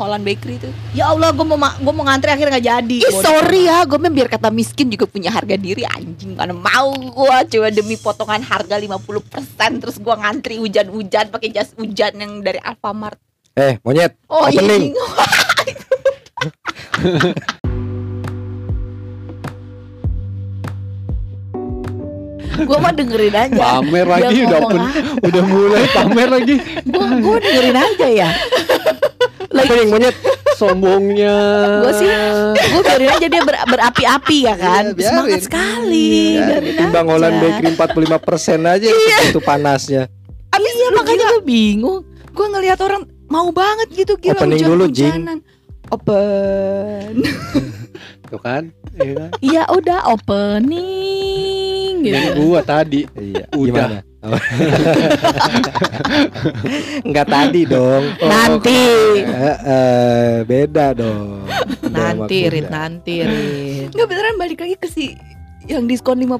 [0.00, 0.70] Holland Bakery itu.
[0.90, 2.96] Ya Allah, gue mau ma- gua mau ngantri akhirnya nggak jadi.
[2.98, 3.20] Ih Bodoh.
[3.20, 7.68] sorry ya, gue biar kata miskin juga punya harga diri anjing Karena mau gue coba
[7.68, 8.96] demi potongan harga 50%
[9.76, 13.20] Terus gue ngantri hujan-hujan pakai jas hujan yang dari Alfamart
[13.52, 14.16] Eh, monyet.
[14.26, 14.90] Oh Opening.
[14.90, 15.04] iya
[22.60, 24.92] Gue mah dengerin aja Pamer lagi udah pen-
[25.22, 26.54] udah mulai pamer lagi.
[26.84, 28.28] Gue gue dengerin aja ya.
[29.50, 30.14] Opening monyet.
[30.54, 31.36] Sombongnya.
[31.80, 32.06] Gue sih,
[32.52, 34.84] gue biarin aja dia ber- berapi-api ya kan.
[34.86, 35.10] Iya, biarin.
[35.16, 36.12] Semangat sekali.
[36.36, 37.10] Ya, biarin timbang aja.
[37.10, 38.86] Holland Bakery 45% aja
[39.24, 40.02] itu panasnya.
[40.50, 45.42] Abis iya makanya gue bingung Gue ngelihat orang mau banget gitu gila Opening dulu, Jing.
[45.90, 47.26] Open
[48.30, 48.70] Tuh kan?
[48.94, 49.30] Iya kan?
[49.42, 52.14] Iya udah opening gitu.
[52.14, 53.00] Yang gua tadi.
[53.18, 53.44] Iya.
[53.50, 53.66] Udah.
[53.66, 53.98] Gimana?
[54.20, 54.36] Oh.
[57.06, 58.04] Enggak tadi dong.
[58.20, 58.80] Nanti,
[59.24, 61.48] Eh, eh, beda dong.
[61.88, 63.88] nanti, Rit, nanti, Rit.
[63.96, 65.16] Enggak beneran balik lagi ke si
[65.64, 66.36] yang diskon 5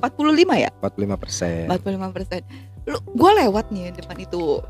[0.00, 0.70] 45 ya?
[0.80, 1.68] 45%.
[1.68, 2.40] 45 persen.
[2.88, 4.64] Lu gue lewat nih depan itu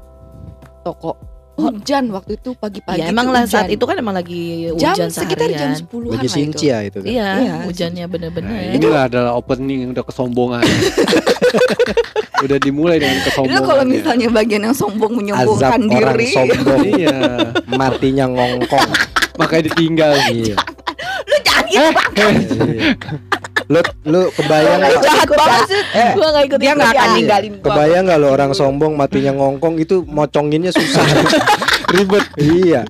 [0.83, 1.15] toko
[1.59, 3.03] hujan waktu itu pagi-pagi.
[3.03, 5.91] Ya emang lah saat itu kan emang lagi jam hujan sekitar jam seharian.
[5.91, 6.31] 10-an Lagi lah itu.
[6.31, 7.07] Sincia itu kan.
[7.11, 8.51] Iya, Iya, hujannya bener-bener.
[8.51, 10.63] Nah, inilah adalah opening yang udah kesombongan.
[12.41, 13.63] udah dimulai dengan kesombongan.
[13.65, 16.27] kalau misalnya bagian yang sombong Azab menyombongkan orang diri.
[16.29, 17.19] sombong Iya.
[17.69, 18.91] matinya ngongkong.
[19.37, 20.13] Makanya ditinggal.
[20.29, 20.57] Iya.
[21.25, 21.79] Lu jangan gitu.
[21.79, 22.91] Iya.
[23.69, 25.03] Lu lu kebayang Lu nggak?
[25.03, 25.83] jahat banget sih.
[25.93, 27.67] Eh, Gua gak ikut dia gak akan ninggalin gua.
[27.69, 31.05] Kebayang nggak lo orang sombong matinya ngongkong itu moconginnya susah.
[31.93, 32.25] Ribet.
[32.37, 32.83] Iya.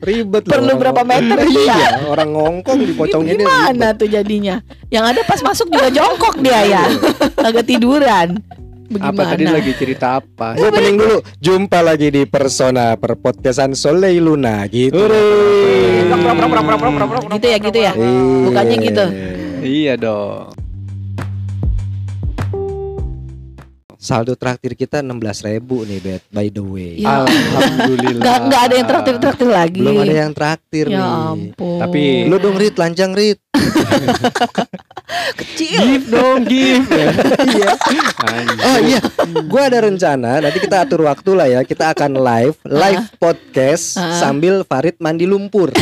[0.00, 1.76] Ribet loh Perlu orang berapa meter itu ya?
[1.76, 3.94] Iya, orang ngongkong dipoconginnya Gimana ribet.
[3.96, 4.56] tuh jadinya?
[4.88, 6.82] Yang ada pas masuk juga jongkok dia ya.
[7.38, 8.40] Agak tiduran.
[8.84, 9.16] Bagaimana?
[9.16, 10.54] Apa tadi lagi cerita apa?
[10.54, 11.16] Gue pening dulu.
[11.40, 14.96] Jumpa lagi di Persona Perpodcastan Soleil Luna gitu.
[17.32, 17.92] Gitu ya, gitu ya.
[17.96, 18.44] Iya.
[18.44, 19.04] Bukannya gitu.
[19.64, 20.63] Iya dong.
[24.04, 25.16] Saldo traktir kita 16.000
[25.48, 26.22] ribu nih, Bet.
[26.28, 27.00] By the way.
[27.00, 27.24] Ya.
[27.24, 28.20] Alhamdulillah.
[28.20, 29.80] Nggak, nggak ada yang traktir-traktir lagi.
[29.80, 31.08] Belum ada yang traktir Ya nih.
[31.32, 31.80] ampun.
[31.80, 33.40] Tapi- Lu dong Rit, lancang Rit.
[35.40, 35.80] Kecil.
[35.80, 36.84] Give dong, give.
[37.56, 37.70] iya.
[38.60, 39.00] Oh iya,
[39.46, 41.60] gua ada rencana nanti kita atur waktu lah ya.
[41.62, 44.20] Kita akan live, live podcast Ah.
[44.20, 45.72] sambil Farid mandi lumpur.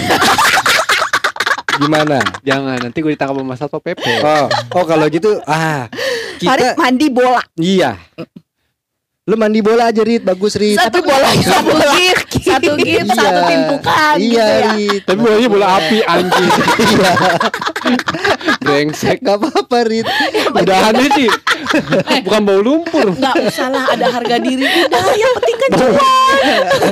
[1.72, 2.21] Gimana?
[2.44, 4.05] Jangan nanti gue ditangkap sama Satpol PP.
[4.22, 4.47] Oh,
[4.77, 5.88] oh kalau gitu, ah,
[6.44, 7.42] Farid kita mandi bola.
[7.56, 7.97] iya.
[9.22, 10.75] Lu mandi bola aja Rit, bagus Rit.
[10.75, 13.14] Tapi bola satu gift, satu gift, Iya.
[13.14, 14.70] satu timpukan Iya, gitu ya.
[14.75, 15.02] Rit.
[15.06, 16.50] Tapi bolanya bola api anjing.
[16.82, 17.12] Iya,
[18.58, 19.19] Brengsek.
[19.22, 20.06] gak apa-apa Rit.
[20.50, 21.31] Udahan deh sih.
[22.20, 23.14] Bukan bau lumpur.
[23.14, 25.92] Nggak usah lah ada harga diri udah yang penting kan Bau,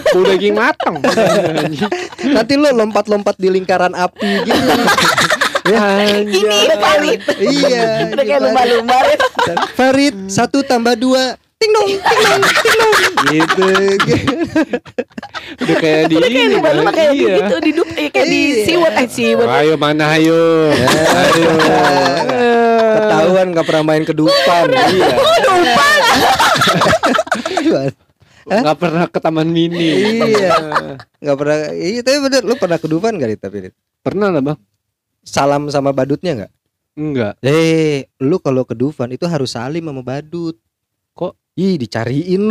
[0.06, 0.97] bau daging matang.
[2.25, 4.71] Nanti lu lompat-lompat di lingkaran api gitu.
[5.62, 5.82] Ya,
[6.19, 6.41] Ini
[6.75, 7.21] Farid.
[7.38, 7.82] iya.
[8.06, 8.98] Udah kayak lumba-lumba.
[9.72, 12.94] Farid satu tambah dua ting dong ting dong ting dong
[13.28, 13.69] gitu
[15.60, 16.54] Udah kayak di Udah kayak ini.
[16.54, 16.97] lumba-lumba kan?
[16.97, 17.34] kayak Iya.
[17.37, 18.65] gitu di dup eh, kayak di Iya.
[18.65, 19.47] siwot eh siwot.
[19.47, 20.41] Ayo mana ayo.
[20.72, 21.50] Ayo.
[22.91, 25.09] ketahuan nggak pernah main kedupan Iya.
[27.60, 27.81] Iya.
[28.50, 29.91] Nggak pernah ke taman mini.
[30.27, 30.50] Iya.
[31.21, 33.59] nggak pernah iya tapi bener lu pernah kedupan gak Rit, tapi?
[34.00, 34.59] Pernah lah bang?
[35.23, 36.53] Salam sama badutnya nggak
[36.93, 37.33] Enggak.
[37.41, 40.59] eh lu kalau ke Dufan itu harus salim sama badut
[41.13, 41.33] Kok?
[41.55, 42.51] ih dicariin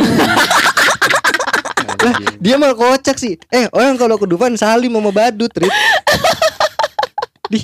[2.00, 2.10] lu
[2.40, 5.68] dia malah kocak sih eh orang kalau ke Dufan salim sama badut Rit
[7.52, 7.60] di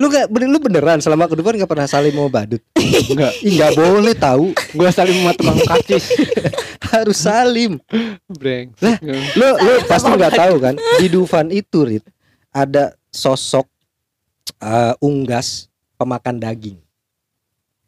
[0.00, 3.32] lu gak bener, lu beneran selama ke Dufan gak pernah salim sama badut Enggak.
[3.38, 6.04] Ih nggak boleh tahu Gue saling sama tukang kacis.
[6.90, 7.78] harus salim
[8.26, 8.98] Brengsek.
[9.38, 12.02] lu lu pasti nggak tahu kan di Dufan itu Rit
[12.50, 13.70] ada sosok
[14.60, 15.66] eh, unggas
[15.96, 16.78] pemakan daging.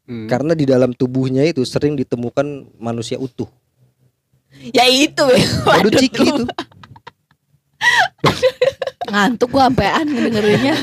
[0.03, 0.27] Hmm.
[0.27, 3.47] karena di dalam tubuhnya itu sering ditemukan manusia utuh.
[4.75, 5.23] Ya itu.
[5.63, 6.43] badut ciki itu.
[9.07, 10.75] Ngantuk gua sampean ngedengerinnya.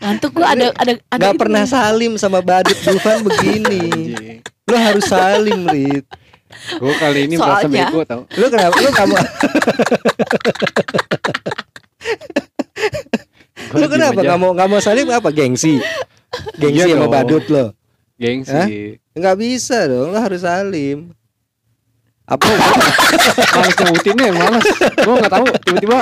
[0.00, 3.92] Ngantuk gua ada ada ada pernah salim sama badut Dufan begini.
[4.72, 6.08] Lu harus salim Rit.
[6.80, 8.22] Gue kali ini merasa Soalnya- bego tau.
[8.40, 9.14] lu kenapa lu kamu
[13.74, 15.78] lu kenapa nggak mau nggak mau salim apa gengsi
[16.56, 17.12] gengsi Iya sama dong.
[17.12, 17.66] badut lo
[18.14, 18.98] Gengsi.
[19.12, 21.10] nggak bisa dong lu harus salim
[22.24, 22.40] apa
[23.54, 24.64] Males nyebutinnya males.
[24.96, 25.44] Gue nggak tahu.
[25.60, 25.98] Tiba-tiba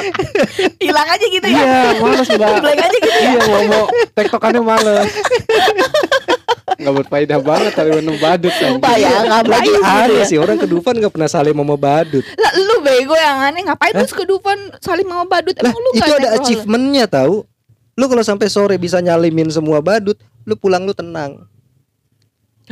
[0.79, 1.59] Hilang aja gitu ya.
[1.59, 2.49] iya males udah.
[2.57, 3.23] Blank aja gitu ya.
[3.27, 3.85] Iya mau mau
[4.15, 5.11] tektokannya males.
[6.73, 10.25] nggak berfaedah banget tapi minum badut Sumpah ya Lagi ngapain gitu aneh ya.
[10.25, 12.25] sih orang ke Dufan gak pernah saling sama badut.
[12.33, 15.91] Lah lu bego yang aneh ngapain terus ke Dufan saling sama badut Lah emang lu
[15.91, 17.43] itu nggak ada achievementnya tahu.
[17.93, 21.45] Lu kalau sampai sore bisa nyalimin semua badut, lu pulang lu tenang.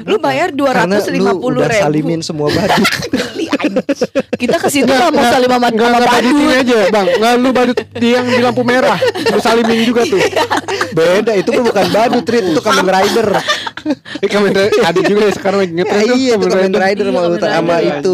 [0.01, 1.83] Lu bayar dua Karena ratus lima lu puluh udah ribu.
[1.83, 2.89] salimin semua badut.
[4.41, 6.57] Kita ke situ nggak mau saling sama Enggak sama enggak badut.
[6.57, 8.97] aja bang Nggak lu badut di yang di lampu merah
[9.29, 10.17] Lu salimin juga tuh
[10.91, 12.45] Beda itu kan bukan badut, Rit.
[12.49, 13.29] itu Kamen Rider.
[14.17, 17.13] Eh Kamen Rider ada juga ya sekarang lagi ngetrend tuh iya itu Kamen Rider Iya,
[17.13, 18.13] mau Kamen sama itu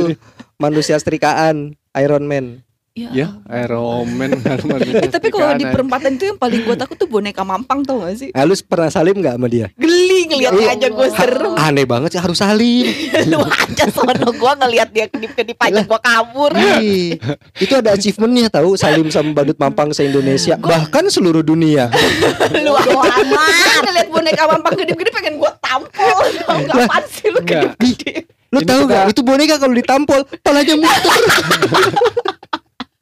[0.56, 1.56] manusia setrikaan
[1.94, 2.65] Iron Man.
[2.96, 3.28] Ya
[3.60, 7.84] Iron Man Eh, tapi kalau di perempatan itu yang paling gue takut tuh boneka mampang
[7.84, 8.32] tau gak sih?
[8.32, 9.68] Lu pernah salim nggak sama dia?
[9.76, 10.76] Geli ngeliatnya Iya.
[10.80, 11.52] aja gue serem.
[11.60, 12.88] Aneh banget sih harus salim.
[13.30, 16.56] Lu aja sono gue ngeliat dia kedip-kedip aja gue kabur.
[16.56, 17.20] Ih,
[17.60, 21.92] itu ada achievementnya tahu salim sama badut mampang se Indonesia bahkan seluruh dunia.
[22.64, 26.24] Lu aman ngeliat boneka mampang kedip-kedip pengen gue tampol.
[26.48, 28.24] Tau gak apaan sih lu kedip-kedip.
[28.48, 31.20] Lu tahu gak itu boneka kalau ditampol palanya muter.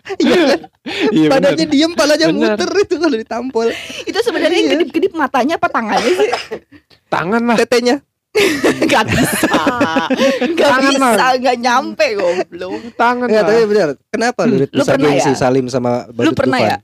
[0.05, 0.61] Iya kan?
[1.11, 2.55] Iya benar Badannya diem palanya Bener.
[2.61, 3.69] muter itu kalau ditampol.
[4.05, 6.29] Itu sebenarnya yang kedip-kedip matanya apa tangannya sih?
[7.09, 7.97] Tangan lah Tetenya.
[8.91, 9.47] Gak bisa.
[10.59, 12.83] Gak Tangan, bisa, gak nyampe goblok.
[12.99, 13.89] Tangan lah tapi benar.
[14.11, 15.39] Kenapa lu, Rit, Lu bisa pernah gengsi ya?
[15.39, 16.71] salim sama badut Lu pernah Dufan?
[16.75, 16.77] ya?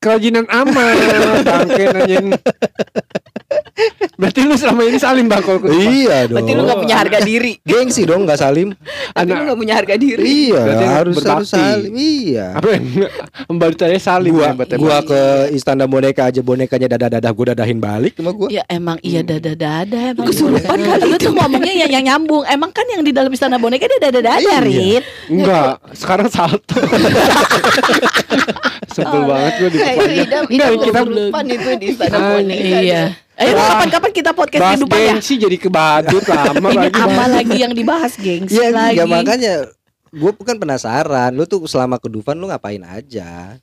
[0.00, 0.96] Kerajinan amat
[1.44, 2.26] Bangke nanyain
[4.20, 5.64] Berarti lu selama ini salim bang kalau?
[5.72, 6.44] Iya dong.
[6.44, 7.52] Berarti lu gak punya harga diri.
[7.64, 8.76] Gengsi dong nggak salim.
[8.76, 10.52] Berarti lu Anak gak punya harga diri.
[10.52, 11.32] Iya, Berarti harus berbakti.
[11.32, 11.92] harus salim.
[11.96, 12.46] Iya.
[12.52, 12.84] Apa yang
[13.80, 14.68] aja salim Gua hebat.
[14.76, 15.20] gua ke
[15.56, 18.48] istana boneka aja bonekanya dadah-dadah gua dadahin balik sama gua.
[18.52, 20.28] Ya emang iya dada-dada emang.
[20.28, 20.90] Kesurupan Boneka.
[21.00, 22.44] kali Lu tuh ngomongnya yang, yang nyambung.
[22.44, 24.60] Emang kan yang di dalam istana boneka dia dada-dada Iya.
[24.60, 25.04] Rit.
[25.32, 26.76] Enggak Sekarang salto
[28.90, 32.78] Sebel banget gue di Kayak depannya idam, Enggak idam kita kesurupan itu di sana boneka.
[32.80, 33.02] Iya.
[33.34, 35.06] Ayo kapan-kapan kita podcast Bahas kehidupan ya.
[35.10, 38.96] gengsi jadi ke badut lama Ini lagi apa lagi yang dibahas gengsi Iya, lagi.
[38.96, 39.54] ya makanya
[40.10, 41.30] gue bukan penasaran.
[41.32, 43.56] Lu tuh selama ke Dufan lu ngapain aja?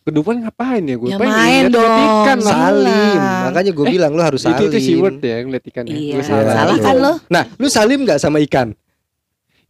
[0.00, 1.96] Kedufan ngapain ya gue Ya pengen main lihat dong.
[2.24, 3.20] ikan Salim.
[3.46, 4.68] Makanya gue bilang lu harus itu salim.
[4.68, 5.92] itu seaword ya ngeliat ikan ya.
[5.92, 6.54] Iya, Iya, salah.
[6.54, 7.12] salah kan lo?
[7.26, 8.72] Nah, lu salim nggak sama ikan?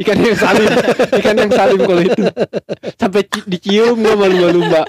[0.00, 0.69] Ikan yang salim
[1.14, 2.25] ikan yang salim kalau itu
[2.94, 4.87] sampai ci- dicium gue malu-malu mbak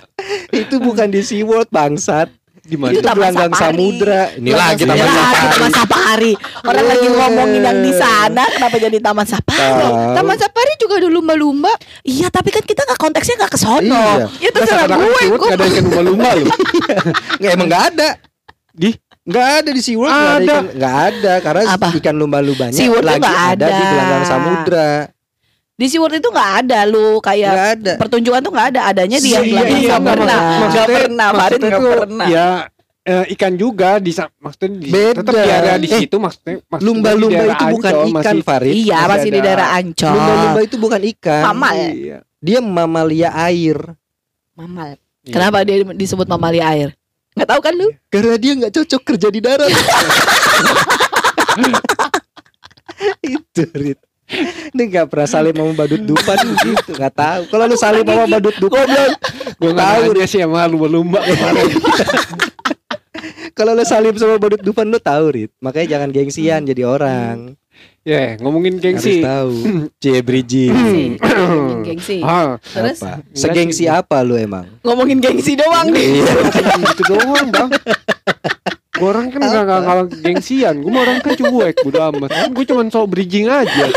[0.52, 2.32] itu bukan di SeaWorld bangsat.
[2.62, 3.74] di mana Itu gelanggang Safari.
[3.74, 4.24] samudra.
[4.32, 5.48] Ini Taman lagi taman Ya, safari.
[5.50, 6.34] Taman Safari.
[6.62, 9.90] Orang lagi ngomongin yang di sana, kenapa jadi Taman Safari?
[10.14, 11.74] Taman Safari juga ada lumba-lumba.
[12.06, 13.82] Iya, tapi kan kita nggak konteksnya nggak ke sono.
[13.82, 14.26] Iya.
[14.38, 16.48] Ya terserah Masa gue, gue ada ikan lumba-lumba loh
[17.42, 18.10] Nggak, emang nggak ada.
[18.72, 18.90] di
[19.32, 20.22] Nggak ada di SeaWorld ada.
[20.22, 20.44] Ada.
[20.44, 20.64] ikan.
[20.74, 21.88] Nggak ada karena Apa?
[21.96, 23.66] ikan lumba-lumbanya lagi nggak ada.
[23.66, 23.90] di ada.
[23.90, 24.92] gelanggang samudra.
[25.74, 27.94] Di SeaWorld itu nggak ada lu kayak ada.
[27.98, 30.38] pertunjukan tuh nggak ada, adanya di yang Iya, belakang iya, pernah.
[30.38, 32.28] Maksudnya- Nggak pernah, Farid maksudnya nggak pernah.
[32.28, 32.48] ya
[33.02, 35.18] eh, ikan juga di maksudnya di, Beda.
[35.18, 38.74] tetap diada di Eh, situ maksudnya maksud Lumba-lumba di itu bukan Ancol ikan, masih- Farid.
[38.76, 39.46] Iya, Masih masih di ada.
[39.48, 40.14] daerah Ancol.
[40.14, 41.42] Lumba-lumba itu bukan ikan.
[41.44, 41.78] Mamal.
[41.90, 42.18] Iya.
[42.38, 43.78] Dia mamalia air.
[44.54, 44.90] Mamal.
[45.22, 45.34] Iya.
[45.34, 46.90] Kenapa dia disebut mamalia air?
[47.36, 47.88] Nggak tahu kan lu?
[48.12, 49.72] Karena dia nggak cocok kerja di darat.
[53.26, 54.00] itu Rit.
[54.72, 57.42] Ini nggak pernah salim sama badut dupan gitu, nggak tahu.
[57.52, 58.88] Kalau lu salim sama badut dupan,
[59.62, 61.70] Gue gak tahu dia sih sama lumba-lumba kemarin
[63.58, 65.52] kalau lu salim sama badut dupan lu tahu Rit.
[65.62, 67.61] Makanya jangan gengsian jadi orang.
[68.02, 69.54] Ya ngomongin Harus gengsi tahu.
[70.02, 70.74] C bridging.
[71.22, 72.18] Ngomongin gengsi.
[72.26, 73.22] Ah, Terus Apa?
[73.38, 74.66] Segengsi apa lu emang?
[74.82, 76.26] Ngomongin gengsi doang nih.
[76.26, 76.34] Iya.
[76.90, 77.70] gitu doang bang
[78.92, 82.66] Gue orang kan gak gak kalau gengsian Gue orang kan cuek Bodo amat kan Gue
[82.70, 83.90] cuma so bridging aja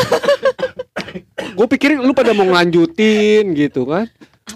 [1.52, 4.08] Gue pikirin lu pada mau ngelanjutin gitu kan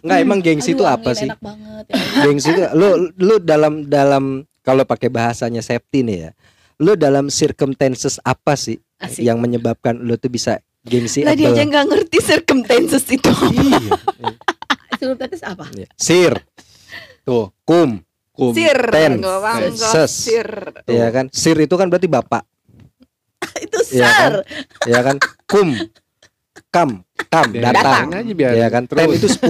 [0.05, 1.27] Nggak emang gengsi itu apa sih?
[1.27, 1.85] Enak banget.
[1.91, 1.97] ya.
[2.23, 4.25] Gengsi itu lu lu dalam dalam
[4.61, 6.31] kalau pakai bahasanya safety nih ya.
[6.79, 9.23] Lu dalam circumstances apa sih Asik.
[9.23, 13.31] yang menyebabkan lu tuh bisa gengsi Lah dia aja nggak ngerti circumstances itu.
[13.51, 13.99] Iya.
[14.99, 15.67] Circumstances apa?
[15.95, 16.35] Sir,
[17.23, 18.51] Tuh kum, kum.
[18.51, 19.21] Sir, Ten.
[19.21, 20.11] nggak bangga, Ses.
[20.11, 20.49] sir.
[20.87, 21.31] ya kan?
[21.31, 22.43] Sir itu kan berarti bapak,
[23.63, 24.33] itu Iya kan?
[24.33, 24.35] sir.
[24.89, 25.17] ya kan?
[25.47, 25.69] Kum,
[26.69, 27.01] kam,
[27.33, 28.13] kam, datang.
[28.13, 28.85] aja biar Ya kan?
[28.85, 29.41] Ten itu 10.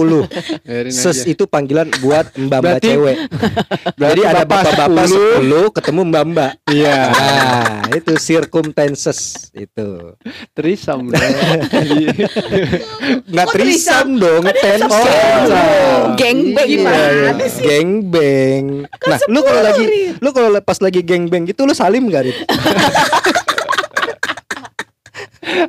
[0.63, 1.31] Biarin Ses aja.
[1.35, 3.17] itu panggilan buat mbak-mbak cewek.
[3.99, 5.05] Berarti Jadi ada bapak bapak-bapak
[5.43, 5.43] 10.
[5.43, 6.51] 10 ketemu mbak-mbak.
[6.71, 10.13] Iya Nah, itu circumstances itu.
[10.55, 11.19] Trisam dong.
[13.33, 14.93] Nggak trisam dong, tense.
[14.93, 17.47] Oh, Iya, gimana iya.
[17.49, 17.63] sih?
[17.65, 18.85] Gangbang.
[18.85, 19.83] Nah, lu kalau lagi
[20.19, 22.37] lu kalau pas lagi gangbang gitu lu salim gak, Rit?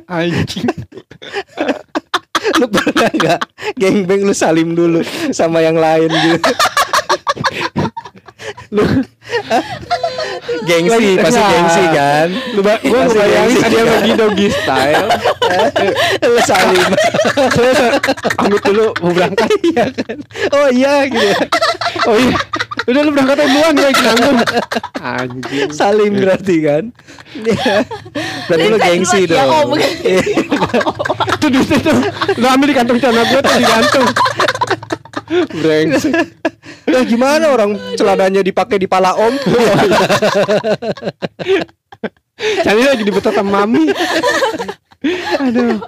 [0.09, 0.67] Anjing
[2.59, 3.41] Lu pernah nggak
[3.77, 6.51] gangbang lu salim dulu sama yang lain gitu?
[8.69, 8.83] lu
[10.63, 12.27] gengsi, pasti gengsi kan.
[12.51, 13.59] Lu ba- gua Pasti gengsi.
[13.67, 15.07] dia lagi doggy style.
[16.23, 16.91] Lu salim.
[18.33, 19.49] Pamit dulu mau berangkat.
[20.51, 21.21] Oh iya gitu.
[21.21, 21.37] ya.
[22.05, 22.35] Oh iya.
[22.83, 24.37] Udah lu berangkat duluan ya nanggung.
[24.97, 25.69] Anjing.
[25.71, 26.83] Salim berarti kan.
[28.47, 29.49] berarti lu gengsi Ya, dong.
[29.49, 29.91] oh, bukan.
[30.01, 30.21] Iya.
[31.31, 31.91] Itu duit itu.
[32.35, 34.07] Lu ambil di kantong celana gua tuh digantung.
[35.61, 36.15] Brengsek.
[36.91, 39.33] Lah gimana orang celananya dipakai di pala om?
[42.65, 43.87] Cari lagi di betot sama mami.
[45.41, 45.81] Aduh.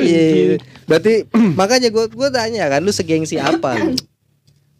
[0.00, 0.56] Iya.
[0.88, 3.76] Berarti makanya gua gua tanya kan lu segengsi apa?
[3.80, 3.96] lu?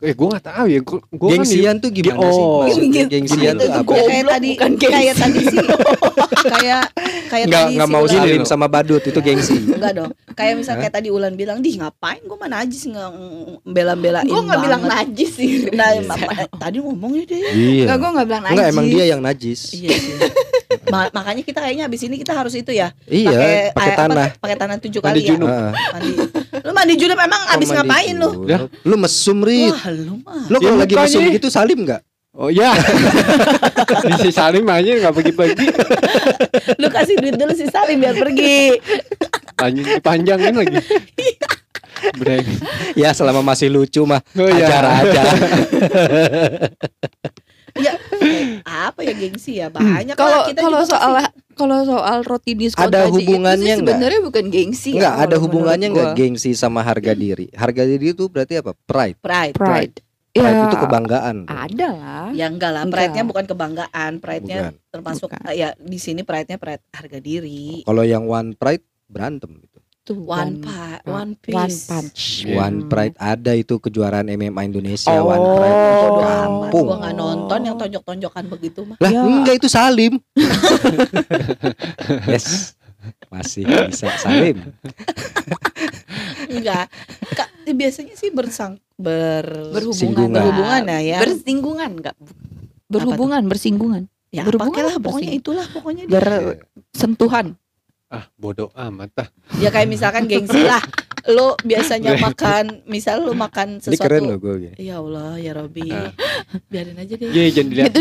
[0.05, 0.81] Eh gua gak tahu ya.
[0.81, 2.45] Gua, gua kan Gengsian tuh gimana sih?
[2.45, 2.61] Oh.
[2.63, 3.81] Maksudnya gengsian tuh apa?
[3.83, 5.59] Goblok, kayak tadi kayak tadi sih
[6.55, 6.83] kayak
[7.27, 9.57] kayak Enggak tadi si mau Ulan- salim sama badut itu gengsi.
[9.67, 13.11] enggak dong kayak misal kayak tadi Ulan bilang di ngapain gue mana najis nggak
[13.65, 15.51] bela-belain Gue nggak bilang banget." najis sih.
[15.71, 17.83] nah ma- ma- tadi ngomongnya deh Iya.
[17.87, 18.55] Enggak, gue nggak bilang najis.
[18.55, 19.61] Enggak emang dia yang najis.
[19.73, 20.15] iya sih
[20.85, 24.29] Ma- makanya kita kayaknya abis ini kita harus itu ya Iya, pakai air- tanah.
[24.37, 25.49] pakai tanah tujuh Mandi kali junub.
[25.49, 25.73] ya Heeh.
[25.91, 26.11] mandi
[26.55, 28.31] lu mandi junub emang abis Oh, mandi ngapain lu.
[28.85, 29.73] Lu mesum rit.
[29.95, 32.03] Wah lu mah Lu kalau Ya, lagi mesum gitu salim enggak?
[32.35, 32.75] Oh iya.
[34.11, 35.67] Di si Salim aja gak pergi-pergi.
[36.83, 38.75] lu kasih duit dulu si Salim biar pergi
[39.55, 40.83] Anjing dipanjangin lagi.
[42.21, 42.43] Breng.
[42.99, 44.67] Ya selama masih lucu mah Oh, iya.
[44.67, 45.23] ajar aja.
[47.79, 47.93] ya
[48.91, 51.13] apa ya gengsi ya banyak Kalau kita kalau soal
[51.55, 55.89] kalau soal roti diskon Ada hubungannya itu sebenarnya bukan gengsi ya, Enggak, ada kalau hubungannya
[55.89, 57.47] enggak gengsi sama harga diri?
[57.55, 58.75] Harga diri itu berarti apa?
[58.85, 59.19] Pride.
[59.19, 59.95] pride pride.
[59.95, 60.03] Pride
[60.35, 61.47] Ya, itu kebanggaan.
[61.47, 62.27] ada lah.
[62.35, 63.07] Ya enggak lah, Enggak.
[63.07, 64.91] pride-nya bukan kebanggaan, pride-nya Bukan.
[64.91, 65.47] termasuk Bukan.
[65.47, 67.87] eh, ya di sini pride-nya pride harga diri.
[67.87, 69.63] Kalau yang one pride berantem
[70.05, 71.57] Tuh, One one, pa, one, piece.
[71.57, 72.45] one punch.
[72.45, 72.61] Iya.
[72.61, 75.33] One pride ada itu kejuaraan MMA Indonesia Oh.
[75.33, 75.73] one pride.
[75.75, 76.87] Amat, Kampung.
[76.87, 78.97] gua nggak nonton yang tonjok-tonjokan begitu mah.
[79.01, 79.25] Lah Ya.
[79.25, 80.21] enggak itu Salim.
[82.29, 82.77] yes.
[83.29, 84.61] Masih bisa Salim.
[86.49, 86.87] Enggak.
[87.33, 90.29] Kak, biasanya sih bersang ber Berhubungan.
[90.31, 91.19] Berhubungan ya, ya.
[91.25, 92.17] Bersinggungan enggak?
[92.93, 94.05] Berhubungan, bersinggungan.
[94.29, 96.19] ya berhubungan lah, pokoknya itulah pokoknya dia.
[96.21, 97.55] Bersentuhan.
[98.15, 99.29] Ah, bodoh amat ah.
[99.57, 100.79] Ya kayak misalkan gengsi lah.
[101.25, 104.05] Lo biasanya makan, misal lo makan Ini sesuatu.
[104.05, 104.77] keren loh gue.
[104.77, 105.89] Ya Allah, ya Robi.
[105.89, 106.13] Ah.
[106.69, 107.27] Biarin aja deh.
[107.27, 107.89] Iya, jangan dilihat.
[107.89, 108.01] Itu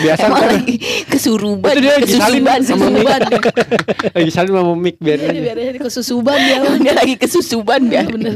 [0.00, 3.02] Biasa emang kan lagi kesuruban, Itu dia kesusuban, sama Mik.
[3.02, 3.20] kesusuban.
[4.16, 5.40] lagi saling sama mic biar Iya, aja.
[5.42, 6.58] biarin aja kesusuban dia.
[6.78, 8.02] Dia lagi kesusuban dia.
[8.06, 8.34] bener.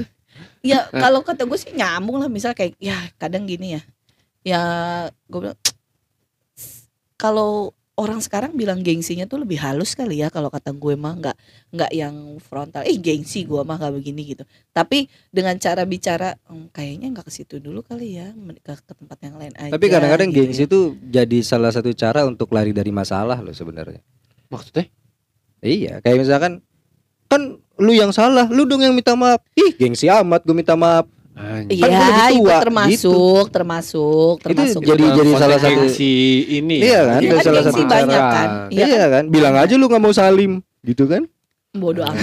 [0.60, 1.00] Ya Nah.
[1.00, 3.82] kalau kata gue sih nyambung lah misal kayak ya kadang gini ya.
[4.42, 4.62] Ya
[5.24, 5.58] gue bilang
[7.14, 11.36] kalau orang sekarang bilang gengsinya tuh lebih halus kali ya kalau kata gue mah nggak
[11.70, 14.42] nggak yang frontal eh gengsi gue mah nggak begini gitu
[14.74, 19.18] tapi dengan cara bicara "Hmm, kayaknya nggak ke situ dulu kali ya ke, ke tempat
[19.22, 20.66] yang lain aja Tapi kadang-kadang gitu gengsi ya.
[20.66, 24.02] itu jadi salah satu cara untuk lari dari masalah loh sebenarnya.
[24.50, 24.90] Maksudnya?
[25.64, 26.52] Iya, kayak misalkan
[27.30, 29.40] kan lu yang salah, lu dong yang minta maaf.
[29.56, 31.08] Ih, gengsi amat gue minta maaf.
[31.34, 31.98] Kan lebih Iya,
[32.30, 34.80] itu tua, termasuk, termasuk, Itu termasuk.
[34.86, 36.12] jadi jadi salah satu gengsi
[36.54, 36.78] ini.
[36.78, 38.30] Iya kan, Iya kan salah satu banyak cara.
[38.30, 38.48] kan.
[38.70, 39.24] Iya Iya, kan?
[39.28, 41.26] bilang aja lu nggak mau salim, gitu kan?
[41.74, 42.22] Bodoh amat.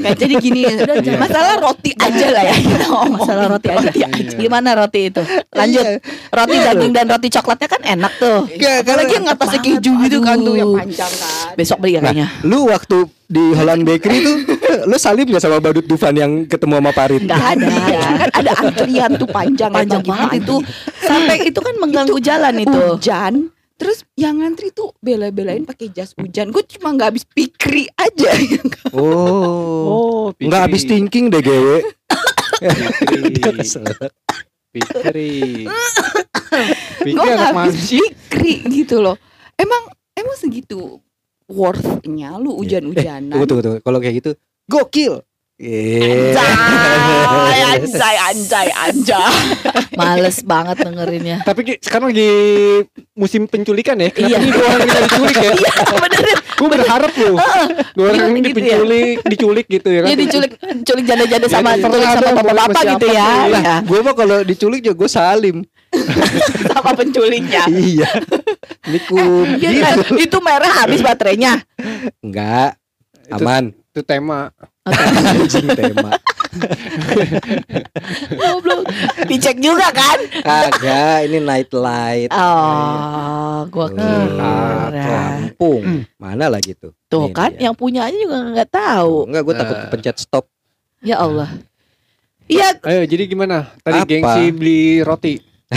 [0.00, 1.20] Kayak jadi gini, udah Iya.
[1.20, 3.20] masalah roti aja lah ya kita ngomong.
[3.20, 3.90] Masalah roti aja.
[3.92, 4.08] Iya.
[4.34, 5.20] Gimana roti itu?
[5.52, 5.84] Lanjut.
[5.84, 6.00] Iya.
[6.32, 8.48] Roti daging dan roti coklatnya kan enak tuh.
[8.48, 11.52] Nggak, Apalagi karena- yang atasnya keju gitu kan tuh yang panjang kan.
[11.54, 12.26] Besok beli ya Nah, kayaknya.
[12.42, 14.36] lu waktu di Holland Bakery tuh,
[14.88, 17.20] lu salim gak sama Badut Dufan yang ketemu sama Parit?
[17.20, 17.76] Enggak ada.
[18.16, 20.56] kan ada antrian tuh panjang ya, Panjang banget itu.
[20.98, 22.80] Sampai itu kan mengganggu jalan itu.
[22.88, 23.52] Hujan.
[23.76, 26.48] Terus yang ngantri tuh bela-belain pakai jas hujan.
[26.48, 28.32] Gue cuma nggak habis pikri aja.
[28.96, 31.44] Oh, Oh, nggak habis thinking deh
[33.52, 33.84] kesel.
[34.72, 35.68] Fikri.
[37.04, 39.20] Fikri Gue nggak habis pikri gitu loh.
[39.60, 41.00] Emang emang segitu
[41.46, 43.36] worthnya lu hujan-hujanan.
[43.36, 43.78] Tunggu, tunggu, tunggu.
[43.84, 44.30] Kalau kayak gitu,
[44.66, 45.20] gokil.
[45.56, 46.36] Iya.
[46.36, 49.32] Anjay, anjay, anjay, anjay.
[49.98, 51.40] Males banget dengerinnya.
[51.42, 52.28] Tapi sekarang lagi
[53.12, 54.12] musim penculikan ya.
[54.12, 54.38] Kenapa Iya.
[54.38, 55.52] nih dua orang kita diculik ya?
[55.56, 56.36] Iya, bener.
[56.56, 57.36] Gue berharap loh.
[57.92, 58.52] Dua orang Iya, ini gitu ya.
[58.52, 60.08] dipenculik, diculik gitu ya kan.
[60.08, 63.24] Ya diculik culik janda-janda sama Jadi, culik sama bapak-bapak gitu ya.
[63.24, 63.48] tuh.
[63.48, 63.76] Lah, Ya.
[63.80, 65.56] gue mah kalau diculik juga gue salim.
[66.68, 67.64] sama penculiknya.
[67.66, 68.10] iya.
[68.84, 69.48] Ini kum.
[69.56, 71.64] Eh, itu merah habis baterainya.
[72.20, 72.76] Enggak.
[73.24, 73.64] Itu- Aman.
[73.88, 74.52] Itu tema.
[74.86, 76.14] Anjing tema.
[78.30, 78.86] Goblok.
[79.26, 80.18] Dicek juga kan?
[80.38, 82.30] Kagak, ini night light.
[82.30, 84.56] Oh, gua Tuh, kira.
[84.94, 85.82] Lampung.
[86.16, 86.92] Mana lagi tuh?
[87.06, 87.66] Tuh Ini kan, dia.
[87.66, 89.14] yang punya aja juga nggak tahu.
[89.26, 89.82] Enggak, gue takut Nah.
[89.84, 90.44] kepencet stop.
[91.00, 91.48] Ya Allah.
[92.46, 93.66] Iya, Ayo jadi gimana?
[93.80, 94.08] Tadi Apa?
[94.08, 95.34] gengsi beli roti.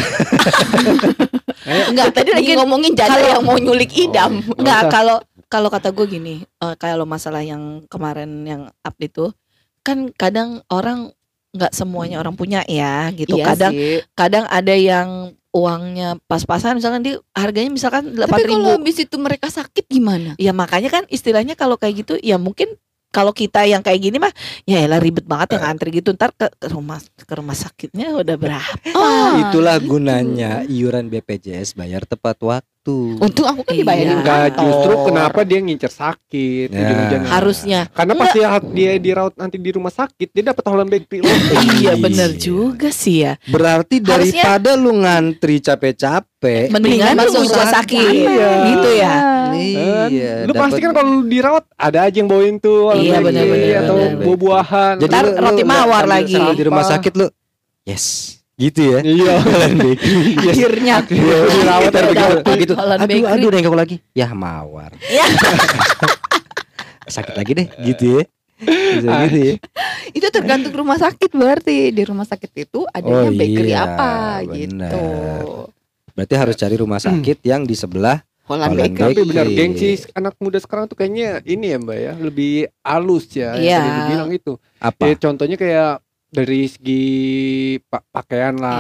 [1.90, 4.32] Enggak, tadi lagi ngomongin janda kalau- yang mau nyulik idam.
[4.54, 4.92] Enggak, usah.
[4.92, 5.18] kalau
[5.50, 9.34] kalau kata gue gini, eh, kalau masalah yang kemarin yang up itu
[9.82, 11.10] kan kadang orang
[11.50, 13.34] nggak semuanya orang punya ya gitu.
[13.34, 13.98] Iya kadang sih.
[14.14, 15.10] kadang ada yang
[15.50, 18.76] uangnya pas-pasan misalkan dia harganya misalkan delapan Tapi kalau ribu.
[18.78, 20.38] habis itu mereka sakit gimana?
[20.38, 22.78] Ya makanya kan istilahnya kalau kayak gitu ya mungkin
[23.10, 24.30] kalau kita yang kayak gini mah
[24.70, 28.38] ya elah ribet banget yang antri gitu ntar ke, ke rumah ke rumah sakitnya udah
[28.38, 29.98] berapa Ah, Itulah gitu.
[29.98, 32.79] gunanya iuran BPJS bayar tepat waktu.
[33.20, 33.82] Untung aku kan Iya.
[33.82, 34.64] dibayarin Enggak, kantor.
[34.64, 36.80] justru kenapa dia ngincer sakit Ya.
[36.80, 37.30] ujung-ujungnya.
[37.30, 41.30] harusnya Karena pas dia, dia dirawat nanti di rumah sakit, dia dapat Holland Bakery loh.
[41.30, 41.94] iya Iya.
[41.98, 48.50] bener juga sih ya Berarti daripada lu ngantri capek-capek, mendingan masuk masuk rumah sakit Iya.
[48.66, 49.14] gitu ya
[49.52, 50.34] iya.
[50.42, 53.78] lu dapat- pasti kan kalau lu dirawat ada aja yang bawain tuh Iya, Bakery benar-benar,
[53.78, 54.94] atau buah-buahan.
[54.98, 56.36] Jadi lu- lu roti mawar lagi.
[56.50, 57.28] di rumah sakit lu.
[57.84, 58.39] Yes.
[58.60, 59.00] Gitu ya.
[59.00, 59.34] Iya.
[59.48, 60.36] Holland Bakery.
[60.36, 63.24] Akhirnya Iya, dirawat begitu, Aduh, Bakery.
[63.26, 63.96] aduh, nengok lagi.
[64.12, 64.92] Ya mawar.
[65.08, 65.24] Ya.
[67.10, 68.24] Sakit lagi deh, gitu ya.
[68.60, 69.56] Bisa gitu ya.
[70.10, 74.12] itu tergantung rumah sakit berarti di rumah sakit itu adanya Oh, bakery iya, apa
[74.44, 74.92] benar.
[74.92, 75.06] gitu.
[76.12, 79.14] Berarti harus cari rumah sakit yang di sebelah Holland Holland Bakery.
[79.16, 82.52] Tapi benar gengsi anak muda sekarang tuh kayaknya ini ya Mbak ya, lebih
[82.84, 83.80] halus ya Iya.
[83.80, 84.54] yang dibilang itu.
[84.78, 85.02] apa?
[85.04, 85.92] Ya, contohnya kayak
[86.30, 87.06] dari segi
[87.84, 88.78] pa- pakaian lah,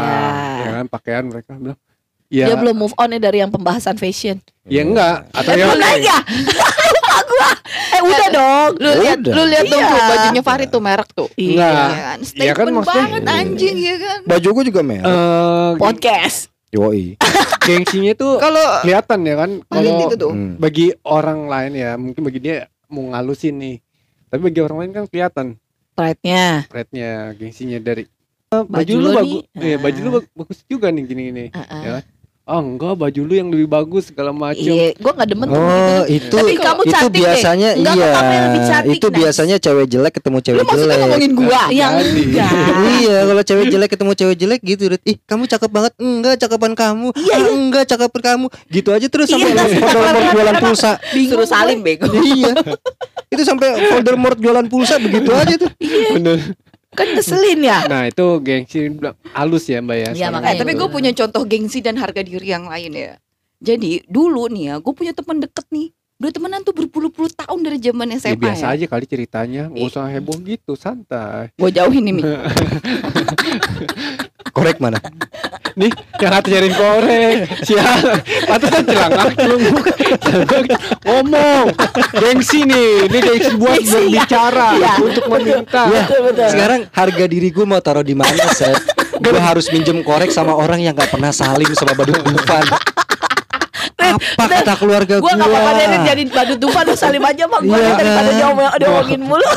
[0.55, 0.61] Iya.
[0.61, 1.79] ya kan pakaian mereka bilang.
[2.29, 5.73] Ya, dia belum move on ya dari yang pembahasan fashion ya enggak atau eh, yang
[5.73, 6.17] belum ya
[6.93, 7.49] lupa gua
[7.89, 9.89] eh udah dong Lu lihat, lu lihat dong Iya.
[9.89, 11.25] tuh bajunya Farid tuh merek tuh.
[11.33, 11.73] Enggak.
[11.73, 12.17] Iya kan?
[12.21, 14.19] Iya Statement kan, maksudnya- banget anjing ya kan.
[14.23, 15.05] Baju gua juga merah.
[15.07, 15.17] eh,
[15.71, 16.39] geng- podcast
[16.69, 17.17] Yoi.
[17.65, 20.31] gengsinya tuh Kalau kelihatan ya kan kalau itu tuh.
[20.31, 20.53] Hmm.
[20.55, 23.77] bagi orang lain ya mungkin bagi dia mau ngalusin nih
[24.27, 25.47] tapi bagi orang lain kan kelihatan
[25.99, 28.03] pride-nya pride-nya gengsinya dari
[28.49, 30.13] "Eh, baju, Baju lu bagus eh, baju lu ah.
[30.15, 31.81] bag- bagus juga nih gini gini Heeh.
[31.83, 31.97] Ya.
[32.49, 35.69] Oh enggak baju lu yang lebih bagus segala macam iya gua nggak demen tuh Oh,
[36.01, 37.21] begitu itu Tapi kamu itu cantik deh.
[37.21, 38.09] biasanya Enggak, iya.
[38.09, 39.15] kamu yang lebih cantik, itu Nas.
[39.15, 40.99] biasanya cewek jelek ketemu cewek lu maksudnya jelek.
[40.99, 41.61] ngomongin gua?
[41.69, 42.51] yang enggak
[42.97, 45.01] iya, kalau cewek jelek ketemu cewek jelek gitu, Rit.
[45.03, 45.93] Ih, kamu cakep banget.
[45.95, 47.07] Enggak, cakapan kamu.
[47.13, 48.45] Iya, Ah, enggak, cakapan kamu.
[48.67, 50.91] Gitu aja terus sampai Iya, Voldemort jualan pulsa.
[51.13, 52.09] Suruh salim bego.
[52.15, 52.51] iya.
[53.27, 55.69] Itu sampai Voldemort jualan pulsa begitu aja tuh.
[56.11, 56.39] bener
[56.89, 58.89] kan ngeselin ya nah itu gengsi
[59.31, 60.33] halus ya mbak ya Iya, sekarang.
[60.35, 63.13] makanya Eh, tapi gue punya contoh gengsi dan harga diri yang lain ya.
[63.59, 65.91] Jadi dulu nih ya, gue punya teman deket nih.
[66.19, 68.69] Udah temenan tuh berpuluh-puluh tahun dari zaman ya, SMA biasa ya.
[68.75, 72.21] aja kali ceritanya nggak usah heboh gitu santai Gue jauhin nih Mi.
[74.51, 74.99] Korek mana?
[75.71, 75.87] nih
[76.19, 79.55] yang hati nyariin korek siapa pantesan celangak lu
[81.07, 81.71] ngomong
[82.11, 84.19] gengsi nih ini gengsi buat Gengsi, ya.
[84.19, 84.93] berbicara Iya.
[84.99, 88.83] untuk meminta Ya, betul betul sekarang harga diri gue mau taruh di mana, Seth?
[89.15, 92.65] Gue harus minjem korek sama orang yang gak pernah salim sama badut Dufan.
[93.99, 95.21] Apa kata keluarga gue?
[95.21, 98.35] Gua gak apa-apa deh jadi badut Dufan lu salim aja mah gua Iya, daripada kan?
[98.35, 99.49] diomong- diomongin mulu.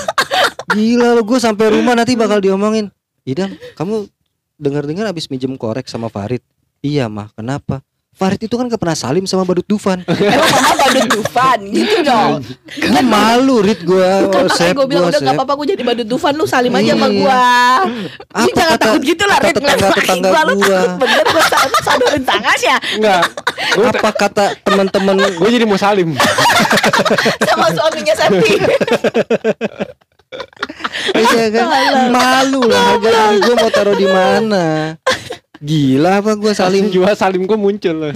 [0.68, 2.90] Gila lu gue sampai rumah nanti bakal diomongin.
[3.22, 4.10] Idam, kamu
[4.56, 6.42] dengar-dengar abis minjem korek sama Farid.
[6.80, 7.80] Iya mah, kenapa?
[8.12, 10.04] Farid itu kan gak pernah salim sama badut Dufan.
[10.04, 12.44] Emang mama badut Dufan gitu dong.
[12.68, 16.04] Kan malu Rit gue, Kan makanya gue bilang gua, udah gak apa-apa gue jadi badut
[16.06, 17.16] Dufan lu salim aja sama Iya.
[17.16, 17.40] gua.
[18.36, 20.66] Lu jangan takut gitu lah ngeliat laki tetangga-tetangga gua lu gua?
[20.68, 23.41] takut bener gua sa- sodorin tangannya enggak gue
[23.72, 26.12] Apa kata teman-teman gue jadi mau salim
[27.48, 28.52] sama suaminya Santi.
[31.12, 31.66] Iya kan
[32.08, 34.96] Malu lah harga gue mau taruh di mana
[35.60, 38.10] Gila apa gue salim juga salim gue muncul loh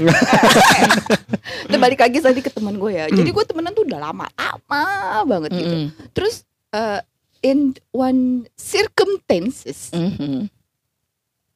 [1.68, 3.06] Itu balik lagi tadi ke teman gue ya.
[3.06, 4.82] Jadi gue temenan tuh udah lama, lama
[5.28, 5.76] banget gitu.
[5.76, 5.86] Mm-mm.
[6.10, 7.00] Terus eh,
[7.44, 10.50] in one circumstances, Mhm.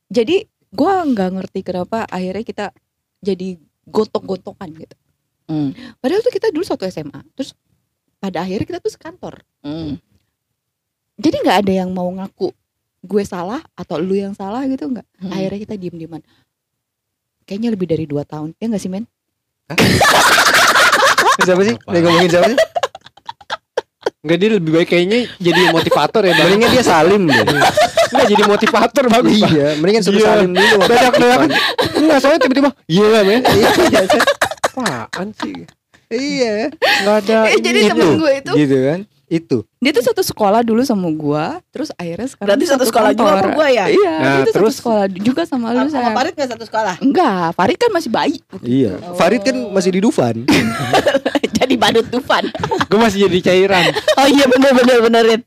[0.06, 2.66] jadi gue nggak ngerti kenapa akhirnya kita
[3.18, 3.58] jadi
[3.90, 4.96] gontok-gontokan gitu.
[5.50, 5.74] Mm.
[5.98, 7.20] Padahal tuh kita dulu satu SMA.
[7.34, 7.52] Terus
[8.22, 9.42] pada akhirnya kita tuh sekantor.
[9.66, 9.98] Mm.
[11.20, 12.54] Jadi nggak ada yang mau ngaku
[13.00, 15.06] gue salah atau lu yang salah gitu nggak.
[15.20, 15.30] Mm.
[15.34, 16.22] Akhirnya kita diem-dieman.
[17.44, 18.54] Kayaknya lebih dari dua tahun.
[18.62, 19.04] Ya nggak sih men?
[21.42, 21.76] Siapa sih?
[21.76, 22.58] Nih ngomongin siapa sih?
[24.20, 27.40] Enggak dia lebih baik kayaknya jadi motivator ya Mendingan dia salim deh
[28.10, 29.50] Enggak jadi motivator bagus Bang.
[29.50, 30.28] Iya Mendingan suruh Iya.
[30.28, 31.20] salim dulu sama Dadak Dufan.
[31.20, 31.50] dadak
[31.94, 33.68] Enggak soalnya tiba-tiba Iya lah men Iya
[34.76, 35.54] Apaan sih
[36.08, 40.60] Iya Enggak ada Eh, jadi temen gue itu Gitu kan Itu dia tuh satu sekolah
[40.60, 41.44] dulu sama gue.
[41.70, 43.40] Terus akhirnya sekarang Berarti dia satu sekolah juga kantor.
[43.40, 43.84] sama gua ya?
[43.86, 46.12] Iya, Nah, dia tuh terus- satu sekolah juga sama lu Sama sayang.
[46.12, 46.94] Farid gak satu sekolah?
[47.00, 48.36] Enggak, Farid kan masih bayi.
[48.60, 50.34] Iya Farid kan masih di Dufan
[51.56, 52.44] jadi badut Dufan.
[52.84, 53.84] Gue masih jadi cairan
[54.16, 55.40] Oh iya bener bener benerin.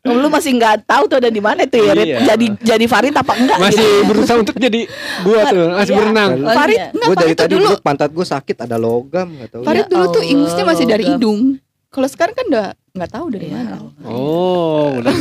[0.00, 2.06] Lu masih nggak tahu tuh ada di mana tuh ya, Rit?
[2.06, 2.18] Iya.
[2.28, 4.06] Jadi jadi Farid apa enggak Masih gitu.
[4.06, 4.80] berusaha untuk jadi
[5.20, 5.98] gua tuh, masih Iya.
[5.98, 6.30] berenang.
[6.48, 9.62] Farid Enggak, Gue dari tadi dulu pantat gue sakit ada logam nggak tahu.
[9.62, 11.14] Farid Ya dulu tuh ingusnya masih dari logam.
[11.14, 11.40] hidung.
[11.88, 13.54] Kalau sekarang kan udah nggak tahu dari Iya.
[13.58, 13.76] mana.
[14.02, 15.14] Oh, udah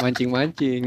[0.00, 0.84] mancing-mancing.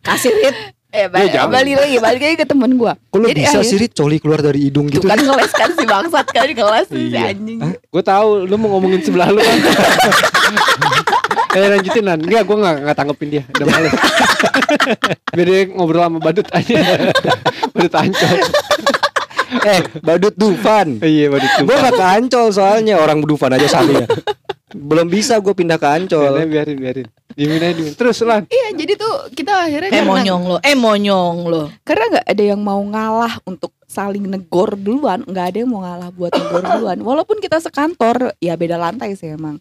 [0.00, 0.56] Kasih Rit.
[0.90, 1.50] Eh, balik, jangan.
[1.50, 2.94] balik lagi, balik lagi ke temen gua.
[3.04, 5.02] Kok lu Jadi bisa akhir- sih Rit, coli keluar dari hidung gitu?
[5.02, 7.34] kan ngeles kan si bangsat kan ngeles si Iya.
[7.34, 7.58] anjing.
[7.84, 9.58] Gue tahu lu mau ngomongin sebelah lu kan.
[11.54, 13.92] Eh lanjutin Nan Enggak gue gak, nggak tanggepin dia Udah males
[15.36, 16.74] Biar dia ngobrol sama badut aja
[17.70, 18.36] Badut ancol
[19.54, 20.98] eh, badut Dufan.
[20.98, 24.10] Iya badut tuh Gue gak ke Ancol soalnya orang Dufan aja salingnya.
[24.74, 26.42] Belum bisa gue pindah ke Ancol.
[26.44, 30.42] Biarin biarin Dimin aja dimin Terus Lan Iya, jadi tuh kita akhirnya Eh karena- monyong
[30.44, 31.62] lo, eh monyong lo.
[31.82, 36.10] karena nggak ada yang mau ngalah untuk saling negor duluan, nggak ada yang mau ngalah
[36.10, 36.98] buat negor duluan.
[36.98, 39.58] Walaupun kita sekantor, ya beda lantai sih emang.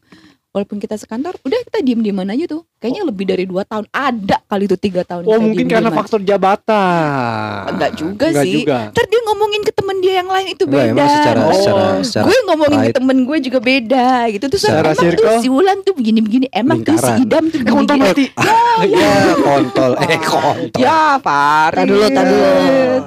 [0.53, 2.61] Walaupun kita sekantor, udah kita diem dieman aja tuh.
[2.77, 5.25] Kayaknya lebih dari dua tahun ada kali itu tiga tahun.
[5.25, 8.61] Oh mungkin karena faktor jabatan Enggak juga Enggak sih.
[8.61, 10.93] juga Ntar dia ngomongin ke temen dia yang lain itu Enggak, beda.
[10.93, 11.51] emang secara Oh.
[11.51, 12.95] secara secara gue ngomongin ke pride.
[12.95, 15.37] temen gue juga beda gitu tuh Secara emang tuh circle?
[15.39, 17.25] si Wulan tuh begini-begini emang tuh si Lingkaran.
[17.25, 18.25] Idam tuh Eh kontol begini mati
[18.93, 20.79] ya kontol eh kontol.
[20.79, 22.97] ya Farid Tadi dulu, tadi dulu.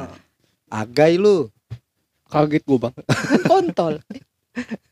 [0.68, 1.36] Agai lu.
[2.26, 2.94] Kaget gue bang
[3.44, 3.92] kontol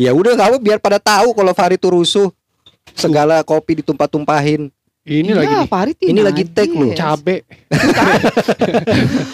[0.00, 2.32] Ya udah kamu biar pada tahu kalau Farid tuh rusuh.
[2.90, 4.72] Segala kopi ditumpah-tumpahin.
[5.00, 6.92] Ini Iya, lagi nih Farid Ini lagi take lu.
[6.92, 7.40] Cabe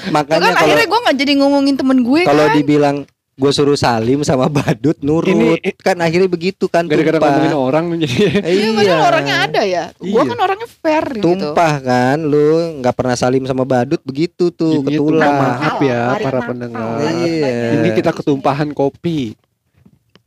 [0.08, 2.96] Makanya kan kalau akhirnya gue gak jadi ngomongin temen gue kalau kan dibilang
[3.36, 7.28] gue suruh salim sama badut nurut Ini- kan akhirnya begitu kan Gara-gara tumpah.
[7.28, 8.16] ngomongin orang jadi
[8.48, 9.84] Iya, padahal orangnya ada ya.
[9.92, 10.30] Gua Iya.
[10.30, 11.24] kan orangnya fair gitu.
[11.26, 12.46] tumpah kan lu
[12.80, 17.76] nggak pernah salim sama badut begitu tuh ketulah maaf ya para pendengar Iya.
[17.76, 19.34] Ini kita ketumpahan kopi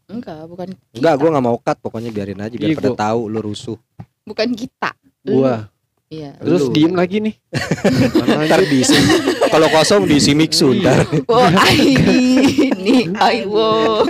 [0.10, 0.96] Enggak, bukan kita.
[0.96, 3.78] enggak gue nggak mau cut pokoknya biarin aja biar Iya, pada gua- tahu lu rusuh
[4.24, 4.92] Bukan kita.
[5.22, 5.70] Gua
[6.08, 6.34] Iya.
[6.36, 6.74] Terus Lu.
[6.74, 7.36] diem lagi nih
[8.44, 8.98] ntar diisi
[9.48, 11.94] kalau kosong diisi mixu ntar Oh, ai
[12.66, 14.02] ini aiwo.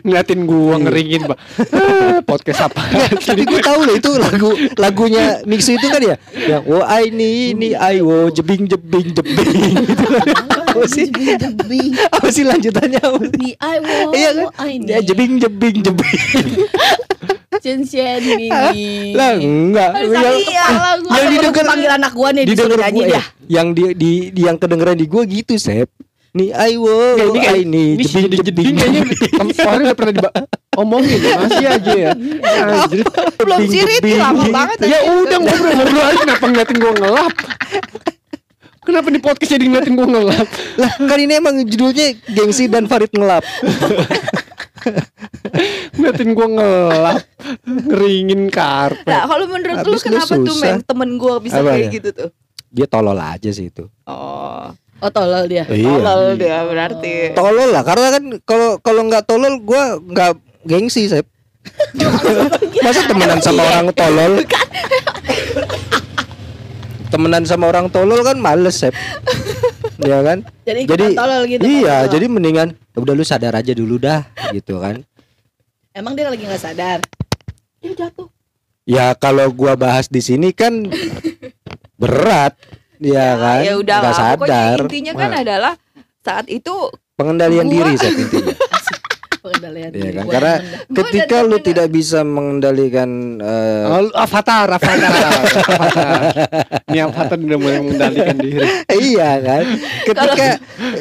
[0.00, 0.76] Ngeliatin gua Iya.
[0.80, 1.38] ngeringin pak.
[1.68, 2.80] Ah, Podcast apa?
[3.16, 6.16] Tapi gue tahu loh itu lagu lagunya mixu itu kan ya?
[6.34, 9.74] Yang oh ai ini ini ai wo jebing jebing jebing.
[9.88, 10.04] Gitu
[10.68, 11.06] apa sih?
[12.08, 13.00] apa sih lanjutannya?
[13.00, 13.34] Apa sih?
[13.34, 14.46] Di I want Iya kan?
[14.62, 16.20] I ya jebing jebing jebing.
[17.58, 18.46] Cincin ini.
[19.10, 19.90] lah enggak.
[19.98, 20.66] Yang, Iya
[21.02, 23.24] yang didengar- panggil anak gua nih disuruh nyanyi gue dah.
[23.48, 25.90] yang di, di, di yang kedengeran di gue gitu sep
[26.30, 28.04] nih ai wo Nggak, ini kayak- ai ini Ini
[28.42, 29.02] jeding kayaknya
[29.50, 32.10] Kemarin udah pernah diomongin Masih aja ya.
[32.58, 33.04] Anjir.
[33.38, 34.76] Belum Jebing, sirit jebing, lama banget.
[34.84, 37.34] Ya udah ngobrol-ngobrol aja Kenapa ngeliatin gua ngelap?
[38.80, 40.46] Kenapa di podcast jadi ngeliatin gua ngelap?
[40.76, 43.44] Lah kan ini emang judulnya gengsi dan Farid ngelap.
[45.92, 47.20] Ngeliatin gua ngelap
[47.64, 49.08] Ngeringin karpet.
[49.08, 51.90] Nah, kalau menurut lu Habis lu kenapa tuh men temen gue bisa Apa kayak ya?
[51.92, 52.30] gitu tuh?
[52.68, 53.88] dia tolol aja sih itu.
[54.04, 55.62] Oh, Oh tolol dia.
[55.64, 55.94] Iya.
[55.94, 57.14] tolol dia berarti.
[57.32, 60.32] tolol lah karena kan kalau kalau nggak tolol gue nggak
[60.64, 61.22] gengsi sep
[62.84, 64.32] masa temenan sama orang tolol
[67.08, 68.94] temenan sama orang tolol kan males sep
[69.98, 71.62] ya kan Jadi jadi tolol gitu.
[71.62, 75.02] iya kalau jadi mendingan udah lu sadar aja dulu dah gitu kan
[75.90, 76.98] Emang dia lagi nggak sadar.
[77.78, 78.30] Dia jatuh.
[78.84, 80.86] ya kalau gua bahas di sini kan
[81.96, 82.54] berat
[83.00, 84.30] ya, kan Ya udah nggak lah.
[84.32, 85.74] Pokoknya sadar intinya kan Nah, adalah
[86.20, 86.74] saat itu
[87.14, 88.54] pengendalian Gua- diri sep intinya
[89.38, 90.16] Pengendalian Iya diri.
[90.18, 90.24] kan?
[90.28, 90.54] Karena
[90.92, 93.08] ketika lu tidak bisa mengendalikan
[93.38, 96.20] eh, Oh, lu Avatar, Avatar, Avatar.
[96.90, 98.66] Ini Avatar udah mulai mengendalikan diri.
[98.92, 99.64] iya kan
[100.04, 100.46] ketika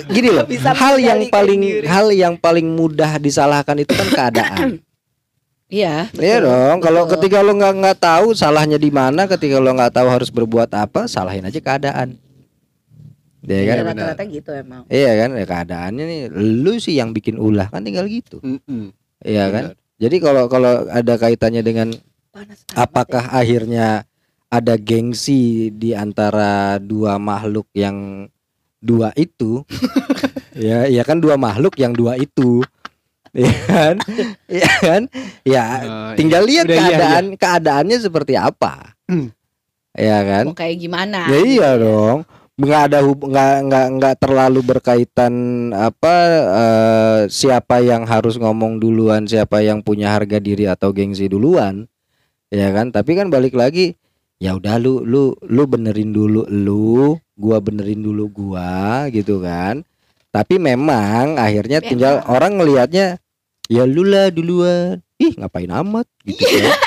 [0.07, 1.85] gini loh hal yang paling diri.
[1.85, 4.67] hal yang paling mudah disalahkan itu kan keadaan
[5.67, 6.07] Iya.
[6.15, 10.07] Iya dong kalau ketika lo nggak nggak tahu salahnya di mana ketika lo nggak tahu
[10.07, 12.15] harus berbuat apa salahin aja keadaan.
[13.43, 13.85] Iya Iya, kan?
[13.91, 14.83] rata-rata gitu emang.
[14.87, 15.29] iya kan?
[15.31, 18.39] Ya keadaannya nih lu sih yang bikin ulah kan tinggal gitu.
[19.19, 19.63] Iya kan?
[19.99, 21.89] Jadi kalau kalau ada kaitannya dengan
[22.31, 22.63] Panas.
[22.71, 24.03] apakah akhirnya
[24.47, 28.27] ada gengsi di antara dua makhluk yang
[28.79, 29.67] dua itu?
[30.57, 32.65] Ya ya kan dua makhluk yang dua itu
[33.37, 33.95] ya kan?
[34.49, 35.01] Ya kan?
[35.45, 38.97] Ya Oh, tinggal lihat Udah, iya, keadaan keadaannya seperti apa.
[39.05, 39.29] Hmm.
[39.93, 40.45] ya kan?
[40.51, 41.29] Mau kayak gimana?
[41.29, 42.25] ya iya dong.
[42.57, 45.33] Nggak ada hub nggak nggak nggak terlalu berkaitan
[45.77, 46.15] apa
[46.57, 51.85] eh, siapa yang harus ngomong duluan siapa yang punya harga diri atau gengsi duluan.
[52.49, 52.89] Ya kan?
[52.89, 53.93] Tapi kan balik lagi
[54.41, 59.85] ya udah lu lu lu benerin dulu lu gua benerin dulu gua gitu kan.
[60.33, 63.17] Tapi memang akhirnya tinggal orang ngelihatnya
[63.67, 66.77] ya lu lah duluan ih ngapain amat gitu kan.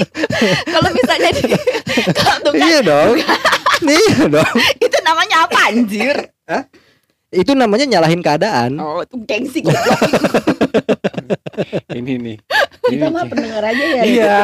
[0.72, 1.42] Kalau misalnya di
[2.10, 3.12] kalau tuh kan iya dong
[3.92, 6.16] iya dong itu namanya apa anjir?
[7.30, 9.60] itu namanya nyalahin keadaan Oh, itu gengsi.
[11.92, 12.36] Ini nih.
[12.82, 14.02] Kita Ini mah pendengar aja ya.
[14.02, 14.38] Iya.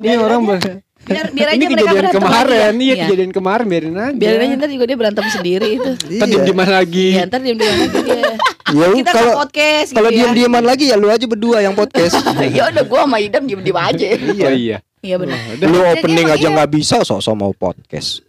[0.00, 2.70] Ini orang ber- Biar biar aja ini mereka kejadian berantem kemarin, lagi ya.
[2.70, 3.02] iya Iya.
[3.02, 4.14] kejadian kemarin biarin aja.
[4.14, 5.90] Biarin aja ntar juga dia berantem sendiri itu.
[6.20, 7.06] Ntar diem dieman lagi.
[7.10, 8.22] Iya ntar diem diem lagi dia.
[8.70, 10.16] ya Kita kalau kalau podcast gitu kalau ya.
[10.16, 12.14] diam diaman lagi ya lu aja berdua yang podcast
[12.56, 14.06] Ya udah gua sama Idam diem-diem aja.
[14.14, 14.78] Oh iya.
[15.00, 15.38] Iya benar.
[15.58, 16.54] Lu opening aja iya.
[16.54, 18.20] nggak bisa sok-sok mau podcast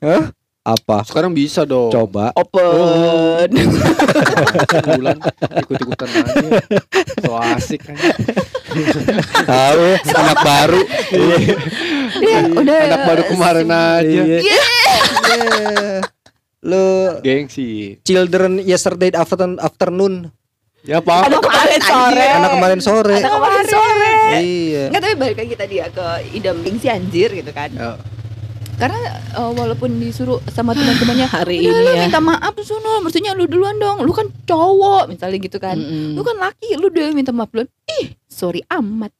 [0.00, 0.30] Hah?
[0.62, 1.90] Apa Sekarang bisa dong.
[1.90, 3.50] coba Open.
[4.88, 5.18] bulan
[5.58, 6.48] ikut-ikutan aja.
[7.18, 7.98] So asik kan.
[9.42, 10.80] tahu anak baru
[12.14, 14.22] Iya, udah Anak baru kemarin aja.
[14.22, 14.38] Iya.
[14.38, 14.62] Iya.
[16.62, 17.98] lu Gengsi.
[18.02, 20.14] children yesterday afternoon afternoon
[20.80, 21.26] Ya apa?
[21.26, 22.26] Anak kemarin sore.
[22.28, 24.14] anak kemarin sore Anak kemarin sore.
[24.38, 27.66] iya Enggak tapi balik lagi tadi ya ke Idam gengsi anjir gitu kan.
[27.68, 27.98] Ya.
[28.74, 28.98] Karena
[29.32, 32.02] eh, walaupun disuruh sama teman-temannya Hari ini lu ya.
[32.02, 34.02] minta maaf sono, maksudnya lu duluan dong.
[34.02, 35.76] Lu kan cowok misalnya gitu kan.
[35.76, 36.14] Mm-mm.
[36.14, 37.68] Lu kan laki, lu udah minta maaf duluan.
[38.00, 39.12] Ih, sorry amat.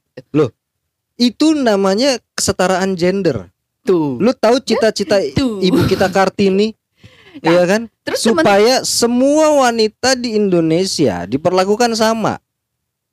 [1.14, 3.48] itu namanya kesetaraan gender
[3.82, 4.18] Tuh.
[4.18, 5.60] lu tahu cita-cita Tuh.
[5.60, 6.72] ibu kita kartini
[7.42, 12.36] Nah, Iya kan Terus temen supaya semua wanita di Indonesia diperlakukan sama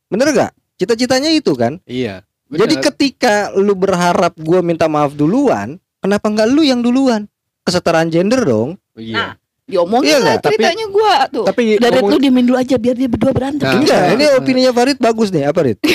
[0.05, 2.27] bener gak cita-citanya itu kan Iya.
[2.45, 2.85] jadi Benar.
[2.91, 7.27] ketika lu berharap gua minta maaf duluan kenapa nggak lu yang duluan
[7.61, 9.35] kesetaraan gender dong Iya.
[9.63, 10.35] diomongin Iya lah?
[10.37, 11.45] Tapi- ceritanya gua tuh.
[11.45, 13.61] Tapi Dari ngomong- lu diemin dulu aja biar dia berdua berantem.
[13.61, 14.35] Nah, enggak nah, ini nah.
[14.35, 15.79] opininya Farid bagus nih apa Rit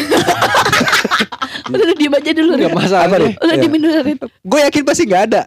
[1.64, 2.50] Udah lu diem aja dulu.
[2.54, 2.78] Enggak Rit.
[2.78, 3.04] masalah.
[3.04, 3.24] Apa, nih.
[3.24, 3.36] Rit?
[3.36, 3.60] Udah Iya.
[3.60, 4.20] diemin dulu Rit.
[4.22, 5.42] gue yakin pasti nggak ada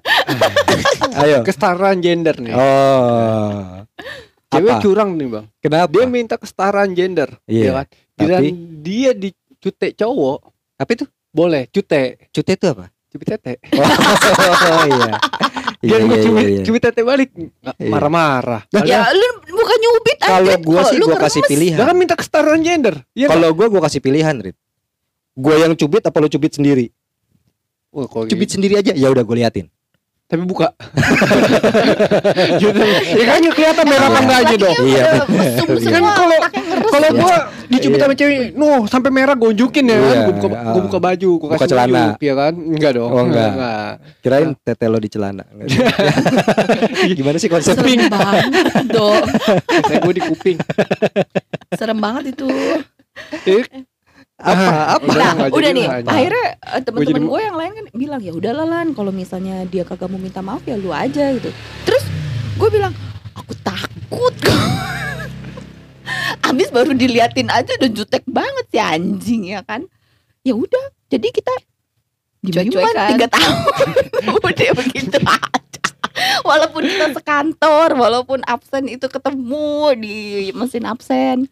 [1.21, 2.53] ayo Kesetaraan gender nih.
[2.53, 3.85] oh
[4.47, 5.45] Cewek apa curang nih, Bang.
[5.59, 7.85] kenapa Dia minta kesetaraan gender, Iya, ya kan?
[8.15, 10.39] Tapi- dia dicute cowok,
[10.77, 13.53] apa itu boleh cute, cute itu apa cubit tete.
[14.69, 15.13] oh iya
[15.77, 16.63] Dia iya, mau iya, cubit, iya, iya.
[16.65, 17.89] cubit tete balik, Iya.
[17.89, 18.61] marah-marah.
[18.85, 20.29] Ya lu bukan nyubit aja.
[20.37, 22.95] kalau gue sih lu gue kasih pilihan kan minta kesetaraan gender.
[23.17, 24.57] Iya kalau gue gue kasih pilihan Rit
[25.37, 26.89] gue yang cubit apa lo cubit sendiri
[27.93, 28.57] Wah, kalau cubit gitu.
[28.57, 29.69] sendiri aja ya udah gue liatin
[30.27, 30.75] tapi buka.
[32.61, 32.79] Gitu.
[33.15, 34.75] ya kan kelihatan merah apa enggaknya dong.
[34.77, 35.39] Iya, udah bener.
[35.39, 35.79] mesum Iya.
[35.87, 36.41] semua, Kan kalau-.
[36.87, 37.17] Kalau Iya.
[37.17, 37.35] gua
[37.67, 38.03] dicubit Iya.
[38.03, 40.03] sama cewek, noh sampai merah gue unjukin ya kan.
[40.05, 41.95] Iya, Gue buka, gua buka baju, Buka kasih celana.
[42.11, 42.53] unjuk, ya kan?
[42.53, 43.09] Enggak dong.
[43.09, 43.49] Oh, enggak.
[43.49, 43.91] enggak.
[44.19, 45.43] kirain tete lo di celana
[47.17, 48.43] gimana sih konsep Serem banget
[48.89, 49.23] dong.
[49.87, 50.57] Saya gue di kuping.
[51.71, 52.47] Serem banget itu.
[54.37, 56.11] Apa apa Udah, Nah, nggak udah nih, nanya.
[56.13, 60.07] akhirnya eh, teman-teman gue yang lain kan bilang ya udah lan kalau misalnya dia kagak
[60.07, 61.49] mau minta maaf ya lu aja gitu.
[61.83, 62.05] Terus
[62.53, 62.93] gue bilang
[63.33, 64.33] aku takut.
[66.47, 69.89] Abis baru diliatin aja udah jutek banget si anjing ya kan.
[70.45, 71.51] Ya udah, jadi kita
[72.45, 73.57] cuek tiga tahun
[74.37, 75.81] udah begitu aja.
[76.41, 80.17] Walaupun kita sekantor, walaupun absen itu ketemu di
[80.53, 81.49] mesin absen,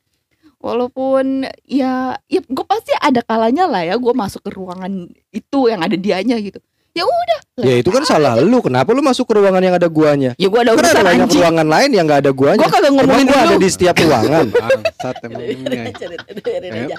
[0.65, 5.85] walaupun ya ya gue pasti ada kalanya lah ya gue masuk ke ruangan itu yang
[5.85, 6.57] ada dianya gitu.
[6.95, 8.63] Ya udah ya itu kan salah lu.
[8.63, 10.31] Kenapa lu masuk ke ruangan yang ada guanya?
[10.39, 11.41] Ya gue ada kan ada urusan banyak anjing.
[11.43, 12.59] ruangan lain yang nggak ada guanya.
[12.63, 14.45] Gue kagak ngomongin gua ada di setiap ruangan.
[14.55, 15.41] Bangsat emang.
[15.43, 16.97] Dengerin aja.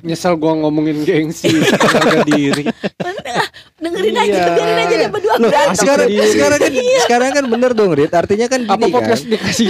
[0.00, 2.64] Nyesel gua ngomongin gengsi, harga diri.
[3.80, 4.44] Dengerin aja, Iya.
[4.56, 6.28] biarin aja dia berdua Loh, sekarang sendiri.
[6.32, 6.72] sekarang kan
[7.04, 8.12] sekarang kan bener dong Rit.
[8.12, 8.96] Artinya kan Apa gini kan?
[8.96, 9.68] podcast dikasih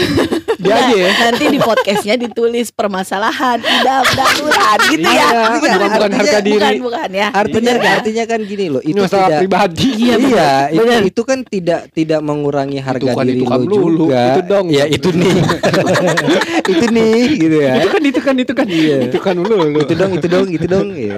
[0.60, 1.10] dia Nah, aja ya?
[1.22, 5.10] Nanti di podcastnya ditulis permasalahan tidak darurat gitu ya.
[5.10, 6.54] Iya, Iya, bukan, bukan artinya- harga diri.
[6.54, 7.28] Bukan, bukan ya.
[7.30, 7.92] artinya Bener kan?
[7.96, 9.86] artinya kan gini loh Ini itu masalah tidak pribadi.
[9.90, 11.00] Iya, Iya, itu, bener.
[11.06, 14.22] itu kan tidak tidak mengurangi harga Itu kan diri itu kan juga.
[14.28, 14.66] itu dong.
[14.68, 15.34] Ya itu nih.
[16.72, 17.72] itu nih gitu ya.
[17.76, 18.96] Itu kan itu kan itu kan Iya.
[19.06, 19.78] itu kan dulu lu.
[19.80, 20.88] Itu dong, itu dong, itu dong.
[20.92, 21.16] Ya.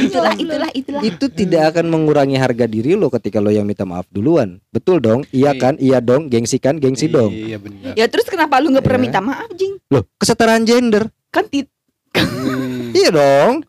[0.00, 4.06] itulah itulah itulah Itu tidak akan mengurangi harga diri lo ketika lo yang minta maaf
[4.08, 4.60] duluan.
[4.68, 5.24] Betul dong?
[5.30, 5.52] Iya Iya.
[5.54, 5.74] kan?
[5.78, 6.76] Iya dong, gengsi kan?
[6.76, 7.30] Gengsi dong.
[7.30, 7.92] Iya benar.
[7.94, 9.06] ya terus kenapa lu nggak pernah Iya.
[9.08, 11.08] minta maaf jing Loh, kesetaraan gender.
[11.28, 11.66] kan tit
[12.10, 12.90] Hmm.
[12.98, 13.62] Iya dong.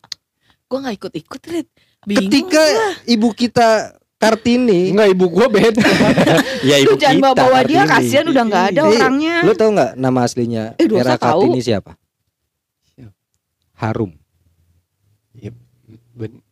[0.65, 1.67] Gue gak ikut-ikut, Rit.
[2.02, 2.88] Bingung Ketika gua.
[3.06, 3.69] ibu kita
[4.15, 5.80] Kartini, Enggak ibu gua beda.
[6.67, 8.89] ya lu jangan bawa bawa dia kasihan udah nggak ada Iya.
[8.89, 11.15] orangnya Lo tau nggak nama aslinya Eh, Era.
[11.15, 11.95] Kartini siapa?
[12.89, 13.15] Siapa?
[13.75, 14.12] Harum.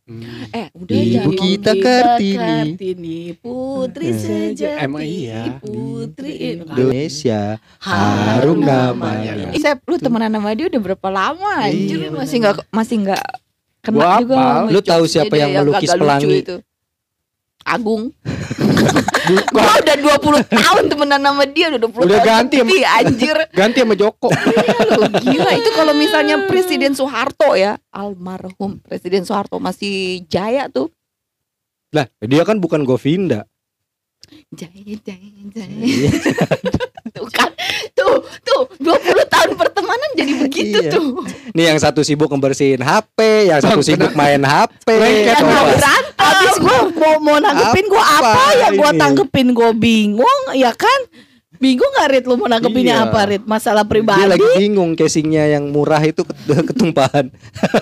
[0.08, 0.24] Hmm.
[0.56, 2.40] eh udah Ibu jangan kita Kartini.
[2.40, 4.16] Kartini putri Eh.
[4.16, 5.60] sejati Emang iya.
[5.60, 12.24] putri Indonesia harum namanya Sep, lu temenan sama dia udah berapa lama anjir Iya, lu
[12.24, 13.24] masih nggak masih nggak
[13.84, 14.36] kena Gua juga
[14.72, 16.40] Lu tahu siapa yang melukis kagak lucu pelangi?
[17.74, 18.12] Agung
[19.52, 23.36] Gua udah 20 tahun temenan sama dia udah 20 Udah tahun ganti ya, lebih, anjir.
[23.58, 24.28] Ganti sama Joko.
[24.96, 30.88] Lu gila itu kalau misalnya Presiden Soeharto ya, almarhum Presiden Soeharto masih jaya tuh.
[31.92, 33.48] Lah, dia kan bukan Govinda.
[34.50, 35.30] Jaya jaya.
[35.54, 36.10] Iya.
[37.10, 37.50] tuh kan.
[37.92, 38.94] Tuh, tuh 20
[39.26, 40.90] tahun pertemanan jadi begitu Iya.
[40.92, 41.24] tuh.
[41.52, 44.86] Nih yang satu sibuk ngebersihin HP, yang satu sibuk main HP.
[44.88, 46.04] Lengket, Kan berantem.
[46.18, 51.00] Habis gue mau mau nanggepin gue Apa apa, ya gue tanggepin gue bingung ya kan
[51.58, 53.06] bingung gak Rit lu mau nanggepinnya Iya.
[53.06, 56.38] apa Rit masalah Dia pribadi lagi bingung casingnya yang murah itu ket-
[56.70, 57.28] ketumpahan.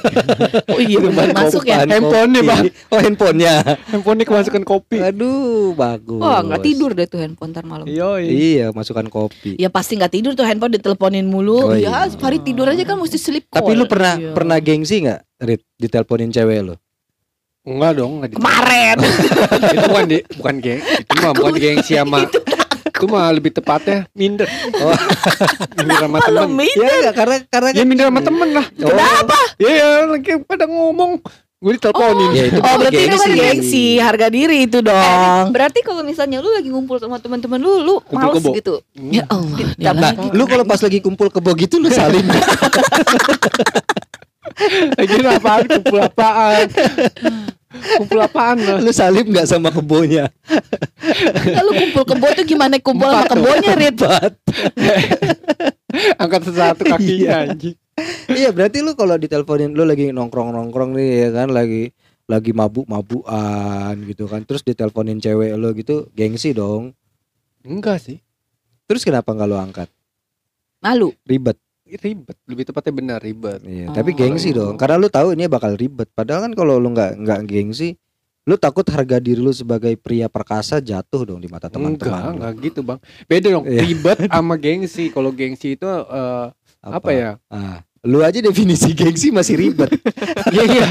[0.73, 2.43] oh iya benar masuk ya Ketumpahan Handphonenya.
[2.43, 2.65] Bang.
[2.87, 3.55] Oh handphonenya.
[3.87, 4.99] Handphone kemasukan kopi.
[4.99, 6.19] Aduh, bagus.
[6.19, 7.85] Wah, nggak tidur deh tuh handphone ntar malam.
[7.85, 8.19] Iya.
[8.19, 9.55] Iya, masukkan kopi.
[9.57, 12.17] ya pasti nggak tidur tuh handphone diteleponin mulu Oh, Ya, iya.
[12.19, 13.63] hari tidur aja kan mesti sleep call.
[13.63, 14.33] Tapi lu pernah Iya.
[14.33, 16.75] pernah gengsi nggak, Rit, diteleponin cewek lu?
[17.63, 18.97] Enggak dong, enggak di- kemarin
[19.67, 22.23] itu bukan di, bukan geng, itu mah bukan gengsi sama
[22.97, 24.49] itu mah lebih tepatnya minder.
[24.75, 24.97] Oh.
[25.77, 26.49] minder sama temen.
[26.51, 26.81] minder.
[26.83, 28.67] Ya enggak karena karena Ya minder sama temen lah.
[28.75, 31.13] Oh, kenapa Iya, ya, lagi pada ngomong.
[31.57, 32.31] Gue diteleponin.
[32.31, 33.41] Ya, itu oh berarti itu kan gengsi.
[33.41, 37.95] gengsi harga diri itu dong Berarti kalau misalnya lu lagi ngumpul sama teman-teman lu, lu
[38.03, 38.51] Kumpul males kebo.
[38.53, 38.75] gitu.
[38.93, 42.25] ya Allah Tapi- Nah, lu kalau pas lagi kumpul kebo gitu lu salim.
[44.97, 45.65] Lagi apaan?
[45.67, 46.67] Kumpul apaan?
[47.97, 48.79] Kumpul apaan lah?
[48.81, 50.29] lu salim nggak sama kebonya?
[51.47, 53.99] Lalu kumpul kebo tuh gimana kumpul sama kebonya Rit
[56.21, 57.53] Angkat satu kakinya Iya.
[57.53, 57.77] anjing.
[58.29, 61.97] iya, berarti lu kalau diteleponin lu lagi nongkrong-nongkrong nih ya kan lagi
[62.29, 64.45] lagi mabuk-mabukan gitu kan.
[64.45, 66.93] Terus diteleponin cewek lu gitu, gengsi dong.
[67.65, 68.21] Enggak sih.
[68.85, 69.89] Terus kenapa nggak lu angkat?
[70.85, 71.11] Malu.
[71.25, 71.57] Ribet.
[71.87, 73.63] Ribet, lebih tepatnya benar ribet.
[73.63, 73.95] Iya, Oh.
[73.95, 74.75] tapi gengsi dong.
[74.75, 76.11] Karena lu tahu ini bakal ribet.
[76.11, 77.95] Padahal kan kalau lu nggak nggak gengsi,
[78.43, 82.21] lu takut harga diri lu sebagai pria perkasa jatuh dong di mata Enggak, teman-teman.
[82.21, 82.31] lu.
[82.37, 82.99] enggak gitu, Bang.
[83.25, 83.81] Beda dong, Iya.
[83.81, 85.05] ribet sama gengsi.
[85.09, 86.47] Kalau gengsi itu eh,
[86.83, 87.09] apa?
[87.09, 87.31] ya?
[87.47, 89.91] Ah, lu aja definisi gengsi masih ribet.
[90.47, 90.87] Iya, iya.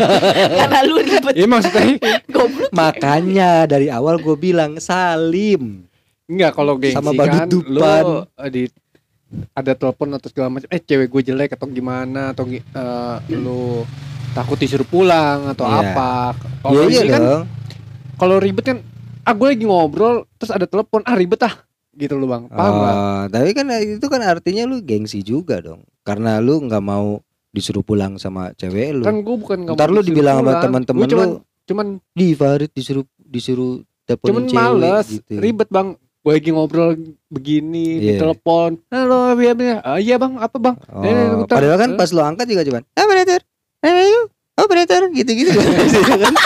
[0.64, 1.34] Karena lu ribet.
[1.34, 1.84] Iya maksudnya
[2.26, 2.72] Goblok.
[2.72, 5.84] Makanya dari awal gue bilang salim.
[6.26, 7.80] enggak kalau gengsi Sama kan lu
[8.48, 8.64] di
[9.52, 13.84] ada telepon atau segala macam eh cewek gue jelek atau gimana atau eh, lu
[14.32, 15.80] takut disuruh pulang atau Iya.
[15.92, 16.12] apa.
[16.36, 17.24] Iya Kalau iya ini kan
[18.16, 18.78] kalau ribet kan
[19.24, 21.56] ah gue lagi ngobrol terus ada telepon ah ribet ah
[21.96, 22.74] gitu lu bang paham?
[22.76, 25.84] Oh, tapi kan itu kan artinya lu gengsi juga dong.
[26.04, 29.04] Karena lu nggak mau disuruh pulang sama cewek lu.
[29.04, 33.08] kan gue bukan nggak Ntar lu dibilang sama teman-teman cuman lu, cuman di Farid disuruh
[33.18, 35.40] disuruh cuman teleponin cewek males gitu.
[35.40, 36.98] ribet bang gue lagi ngobrol
[37.30, 38.18] begini di Iya.
[38.18, 40.42] telepon halo iya iya ah, iya bang.
[40.42, 40.74] Apa bang?
[40.90, 41.54] Oh, Eh, bentar.
[41.54, 43.42] padahal kan pas lu angkat juga cuman operator,
[43.86, 44.22] ayo,
[44.58, 45.54] operator, gitu-gitu.
[45.54, 46.34] kan.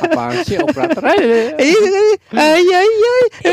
[0.00, 1.02] apaan sih operator?
[1.04, 2.06] Eh, Iya, kan?
[2.40, 3.12] ayo, ayo,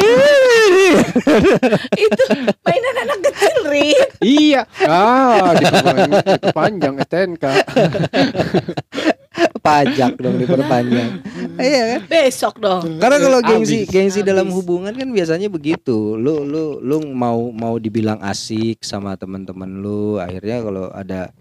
[1.99, 2.23] itu
[2.63, 4.63] mainan anak kecil Rit iya.
[4.79, 7.43] Ah dipanjang itu panjang STNK
[9.65, 11.09] pajak dong diperpanjang.
[11.57, 12.01] Iya kan?
[12.05, 16.13] besok dong Karena kalau gengsi gengsi dalam hubungan kan biasanya begitu.
[16.15, 21.33] Lu lu lu mau mau dibilang asik sama teman-teman lu, akhirnya kalau ada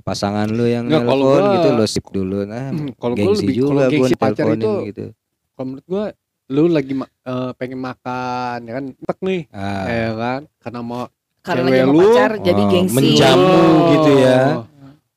[0.00, 2.38] pasangan lu yang Nggak, nelpon gua- gitu lu sip dulu.
[2.44, 5.04] Nah, Hmm, kalau gue gengsi lebih juga kalau gua gengsi pacar itu gitu.
[5.52, 6.04] kalau menurut gue
[6.48, 11.02] lu lagi ma- eh, pengen makan ya kan tek nih Ah, ya kan karena mau
[11.40, 14.38] karena Cewek lagi mau lu, pacar jadi oh, gengsi menjamu gitu ya.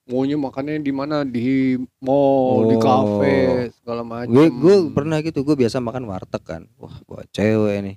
[0.05, 2.81] Maunya makannya di mana di mall di Oh.
[2.81, 3.35] kafe
[3.73, 6.61] segala macam gue gue pernah gitu, gue biasa makan warteg kan.
[6.75, 7.95] Wah, gua cewek nih.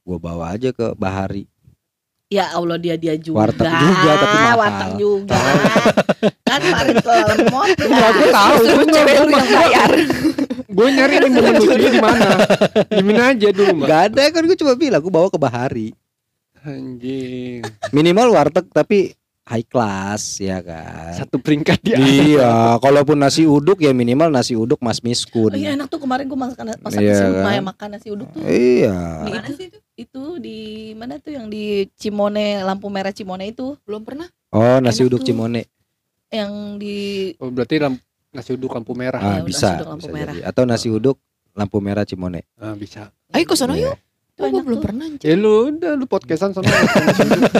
[0.00, 1.44] Gue bawa aja ke Bahari.
[2.26, 4.56] ya Allah dia dia juga Warteg juga, tapi mahal.
[4.58, 5.38] warteg juga
[6.44, 9.90] kan kemarin ke lemot Enggak, gue tahu gue cewek lu yang bayar.
[10.68, 12.20] gue nyari momen lucunya di mana
[12.86, 15.88] dimin aja dulu mbak Gak ada kan gue cuma bilang gue bawa ke Bahari.
[16.60, 19.16] anjing Minimal warteg tapi
[19.48, 21.16] high class ya kan.
[21.16, 25.50] satu peringkat dia Iya, kalaupun nasi uduk ya minimal nasi uduk Mas Miskun.
[25.50, 27.44] Oh, iya enak tuh kemarin gue masak masak Iya, nasi uduk kan?
[27.44, 28.96] Maya makan nasi uduk tuh Iya.
[29.18, 29.78] Di Mana itu, sih itu?
[29.96, 30.58] itu di
[30.92, 34.28] mana tuh yang di Cimone lampu merah Cimone itu Belum pernah.
[34.48, 35.26] Oh, nasi Enak uduk tuh.
[35.26, 35.64] Cimone.
[36.28, 37.96] yang di oh, berarti lamp,
[38.30, 40.34] nasi uduk lampu merah Ah, udah bisa, nasi uduk lampu bisa merah.
[40.34, 40.40] jadi.
[40.44, 41.16] Atau nasi uduk
[41.52, 42.44] lampu merah Cimone.
[42.54, 43.96] ah, bisa Ayo ke sono Iya.
[44.38, 44.40] Yuk.
[44.40, 44.84] Oh, gue belum tuh.
[44.86, 45.04] pernah.
[45.04, 45.26] anjir.
[45.26, 46.70] ya lu udah lu podcastan sama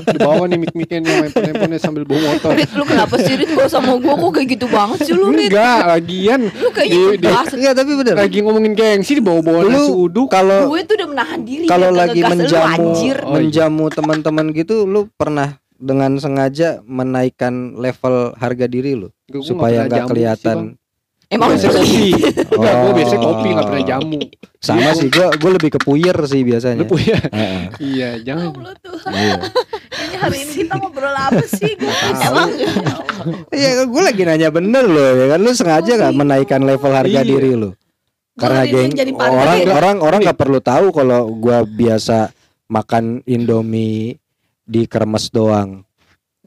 [0.09, 3.35] di bawah nih mic micnya nih handphone handphonenya sambil bawa motor Rit, lu kenapa sih
[3.35, 5.51] Rit gua sama gua kok kayak gitu banget sih lu Rit?
[5.51, 7.47] enggak lagian Lu di- ngebahas.
[7.51, 8.15] Enggak, tapi bener.
[8.15, 12.21] lagi ngomongin gengsi di Lu nasi uduk Kalau Gue tuh udah menahan diri kalau lagi
[12.23, 13.17] menjamu anjir.
[13.23, 13.35] Oh, iya.
[13.43, 19.09] menjamu teman-teman gitu lu pernah dengan sengaja menaikkan level harga diri lu
[19.41, 20.79] supaya nggak kelihatan.
[21.29, 22.09] Emang biasa kopi.
[22.57, 23.23] Enggak, gue biasa Oh.
[23.23, 24.19] kopi nggak pernah jamu.
[24.59, 26.83] Sama sih gua gua lebih ke puyer sih biasanya.
[26.83, 26.97] Lu?
[26.97, 27.63] Heeh.
[27.79, 28.57] Iya, jangan.
[29.13, 29.37] Iya.
[30.09, 31.73] Ini hari ini kita ngobrol apa sih?
[31.77, 32.49] Gue emang
[33.53, 37.29] Iya, gue lagi nanya bener loh ya kan lu sengaja nggak menaikkan level harga Iya.
[37.29, 37.71] diri lu.
[38.39, 39.75] Karena geng orang ya.
[39.75, 42.31] orang orang nggak perlu tahu kalau gua biasa
[42.67, 44.17] makan Indomie
[44.63, 45.83] di kremes doang.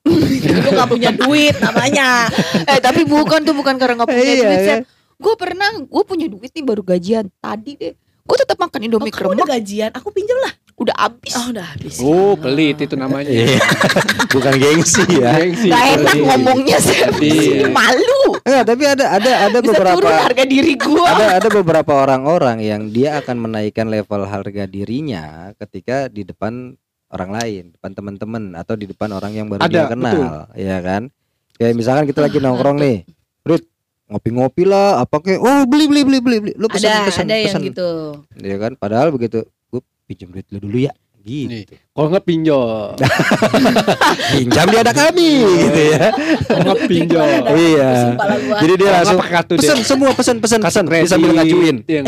[0.63, 2.25] lu gak punya duit namanya.
[2.63, 4.79] eh tapi bukan tuh bukan karena nggak punya Iya, duit kan?
[5.15, 7.93] Gue pernah, gue punya duit nih baru gajian tadi deh.
[8.21, 10.53] Gue tetap makan Oh, Indomie kamu kremes, udah gajian, aku pinjam lah.
[10.73, 11.33] udah habis.
[11.35, 11.95] Oh, udah habis.
[11.99, 13.29] Oh, pelit itu namanya.
[13.29, 13.61] Iya.
[14.33, 15.37] Bukan gengsi ya.
[15.37, 16.25] Gengsi, Gak enak pelit.
[16.25, 17.69] ngomongnya sih, Iya.
[17.77, 18.41] malu.
[18.41, 21.05] Enggak, tapi ada ada ada Bisa beberapa turun harga diri gue.
[21.05, 25.25] ada ada beberapa orang-orang yang dia akan menaikkan level harga dirinya
[25.55, 26.73] ketika di depan
[27.11, 31.11] orang lain, depan teman-teman atau di depan orang yang baru Ada, dia kenal, ya kan?
[31.59, 33.03] Kayak misalkan kita lagi nongkrong nih,
[33.43, 33.63] Rit,
[34.07, 36.53] ngopi-ngopi lah, apa kayak, oh beli beli beli beli, beli.
[36.55, 37.89] lu pesan Ada, pesan ada yang pesan, gitu.
[38.39, 38.71] ya kan?
[38.79, 41.75] Padahal begitu, gue pinjam duit lu dulu ya, gitu.
[41.93, 42.95] kalau nggak pinjol,
[44.33, 45.31] Pinjam di ada kami,
[45.67, 46.05] gitu ya.
[46.47, 47.29] kalau nggak pinjol.
[47.51, 47.91] Iya.
[48.57, 49.19] Jadi dia langsung
[49.59, 52.01] pesan semua pesan pesan pesan bisa sambil ngajuin Iya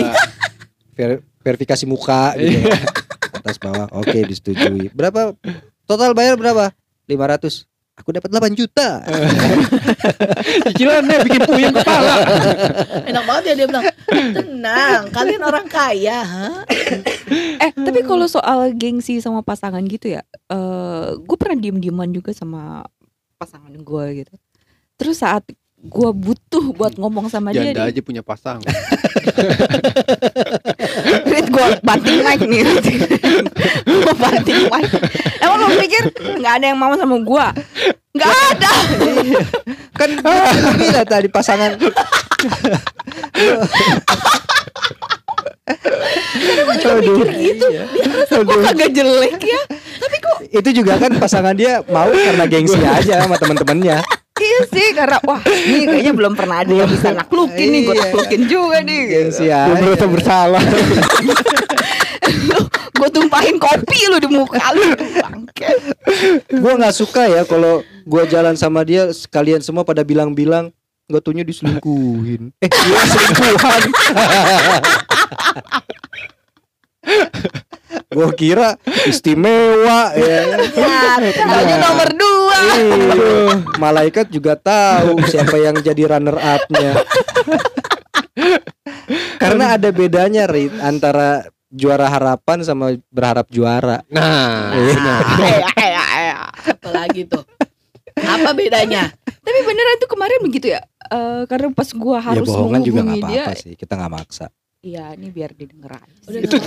[1.43, 2.71] verifikasi muka gitu.
[3.43, 5.35] Atas bawah oke disetujui berapa
[5.83, 6.71] total bayar berapa
[7.11, 7.67] 500
[7.99, 9.03] aku dapat 8 juta
[10.71, 12.15] Cicilannya bikin puyeng kepala.
[13.07, 16.47] Enak banget ya dia bilang, tenang, kalian orang kaya, ha?
[17.59, 20.21] Eh tapi kalau soal gengsi sama pasangan gitu ya,
[20.51, 22.83] eh gue pernah diem dieman juga sama
[23.39, 24.33] pasangan gue gitu.
[24.99, 25.43] Terus saat
[25.83, 28.63] gue butuh buat ngomong sama dia, Janda aja punya pasang.
[31.27, 32.63] Rit gue banting mic nih,
[34.07, 34.87] gue banting mic.
[35.43, 36.07] Emang lo pikir
[36.39, 37.45] nggak ada yang mau sama gue?
[38.15, 38.71] Nggak ada.
[39.99, 40.09] kan
[40.79, 41.75] bilang tadi pasangan
[46.83, 47.67] Aduh, gitu.
[48.43, 49.61] Gue kagak jelek ya.
[49.99, 54.87] Tapi kok itu juga kan pasangan dia mau karena gengsi aja sama teman-temannya iya sih
[54.91, 58.01] karena wah ini kayaknya belum pernah ada yang bisa naklukin nih, gue Iya.
[58.03, 58.99] naklukin juga nih.
[59.07, 60.63] gengsi Belum aja merasa bersalah.
[62.93, 65.67] gue tumpahin kopi lu di muka lu bangke
[66.47, 70.71] gue nggak suka ya kalau gue jalan sama dia kalian semua pada bilang-bilang
[71.11, 73.83] nggak tuhnya diselingkuhin eh dia selingkuhan
[78.13, 78.77] gue kira
[79.09, 80.39] istimewa ya.
[81.33, 82.59] Tanya nomor dua.
[82.63, 83.59] Iya.
[83.75, 87.03] malaikat juga tahu siapa yang jadi runner up-nya
[89.43, 94.05] karena ada bedanya Rit antara juara harapan sama berharap juara.
[94.09, 94.95] Nah, eh.
[96.73, 97.43] Apalagi tuh.
[98.13, 99.09] Apa bedanya?
[99.43, 100.79] tapi beneran tuh kemarin begitu ya?
[101.11, 103.73] Eh, karena pas gua ya harus bohongan juga nggak menghubungi dia apa-apa sih.
[103.75, 104.47] Kita nggak maksa
[104.83, 106.57] iya ini biar didengar aja Udah itu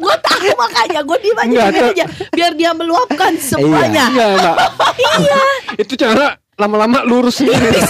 [0.00, 4.08] gue tahu makanya gue diem aja diem aja biar dia meluapkan semuanya.
[4.08, 4.56] enggak enggak.
[4.96, 5.40] Iya.
[5.76, 6.26] Itu cara
[6.56, 7.80] lama-lama lurus sendiri.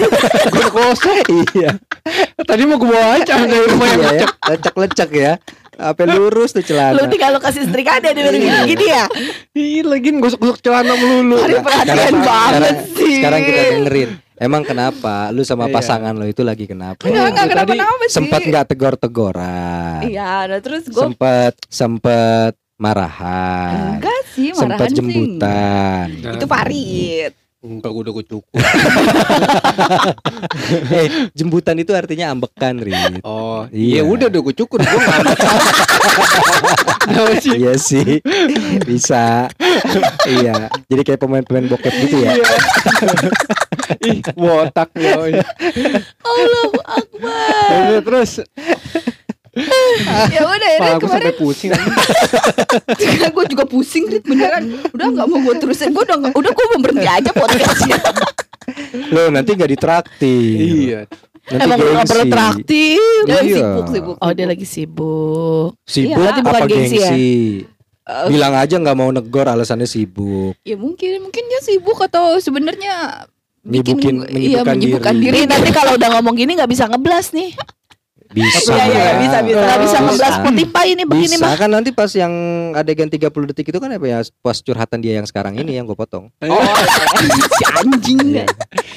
[0.48, 1.22] Gue kosong.
[1.54, 1.74] iya
[2.36, 4.30] Tadi mau gue bawa aja dari rumah yang Iya ya, lecek.
[4.44, 5.32] lecek-lecek ya.
[5.80, 7.08] Apa lurus tuh Lu celana.
[7.08, 9.04] tinggal lu kasih setrika ada di gini-gini ya.
[9.54, 11.38] Ih, lagi gosok-gosok celana melulu.
[11.38, 14.11] Hari perhatian banget sekarang- sih Sekarang kita dengerin.
[14.41, 15.28] Emang kenapa?
[15.28, 15.74] Lu sama Iya.
[15.76, 17.05] pasangan lo itu lagi kenapa?
[17.05, 20.01] enggak enggak Tadi kenapa kenapa sih Sempat nggak tegor-tegoran?
[20.03, 24.01] iya nah terus gue Sempet sempet marahan.
[24.01, 26.07] enggak sih Sempet marahan sih jembutan.
[26.18, 28.56] Nah, itu parit Enggak, gue udah gue cukup.
[30.96, 33.20] eh, jembutan itu artinya ambekan, Rit.
[33.20, 34.00] Oh, Iya.
[34.00, 34.80] iya udah udah gue cukur.
[34.80, 35.68] Gue nggak masalah.
[37.04, 37.52] Kenapa sih?
[37.61, 38.24] Iya sih.
[38.80, 39.52] Bisa.
[40.24, 40.72] iya.
[40.88, 42.40] Jadi kayak pemain-pemain bokep gitu ya.
[42.40, 42.48] Iya.
[44.08, 45.44] Ih, botak yoi.
[46.24, 48.00] Allahu Akbar.
[48.00, 48.40] Terus
[50.34, 51.70] ya udah ya Pala kemarin sampai pusing
[53.34, 56.64] gue juga pusing Rit beneran udah nggak mau gue terusin gue udah nggak- udah gue
[56.66, 57.98] mau berhenti aja podcastnya
[59.11, 60.58] Lo nanti nggak ditraktir.
[60.86, 61.00] Iya
[61.42, 62.30] Nanti Emang lu gak perlu gengsi.
[62.30, 63.02] traktir.
[63.24, 63.56] Dia Iya.
[63.56, 65.68] sibuk sibuk Oh dia lagi sibuk.
[65.82, 67.08] Sibuk Iya, berarti bukan apa gengsi ya?
[67.08, 67.30] gengsi?
[68.00, 70.54] Eh, Bilang aja nggak mau negor alasannya sibuk.
[70.62, 73.26] ya mungkin mungkin dia sibuk atau sebenarnya
[73.61, 75.26] bikin Nyibukin- iya menyibukkan menyibukkan diri.
[75.26, 77.50] diri, nanti kalau udah ngomong gini nggak bisa ngeblas nih.
[78.31, 78.70] Bisa.
[78.70, 79.59] Iya iya bisa bisa.
[79.59, 80.39] Nggak bisa ngeblas Bisa.
[80.39, 81.57] Spotify ini begini Bisa mah.
[81.57, 82.31] kan nanti pas yang
[82.72, 85.95] adegan 30 detik itu kan apa ya pas curhatan dia yang sekarang ini yang gue
[85.95, 86.31] potong.
[86.47, 86.74] oh
[87.51, 88.47] si anjing Iya.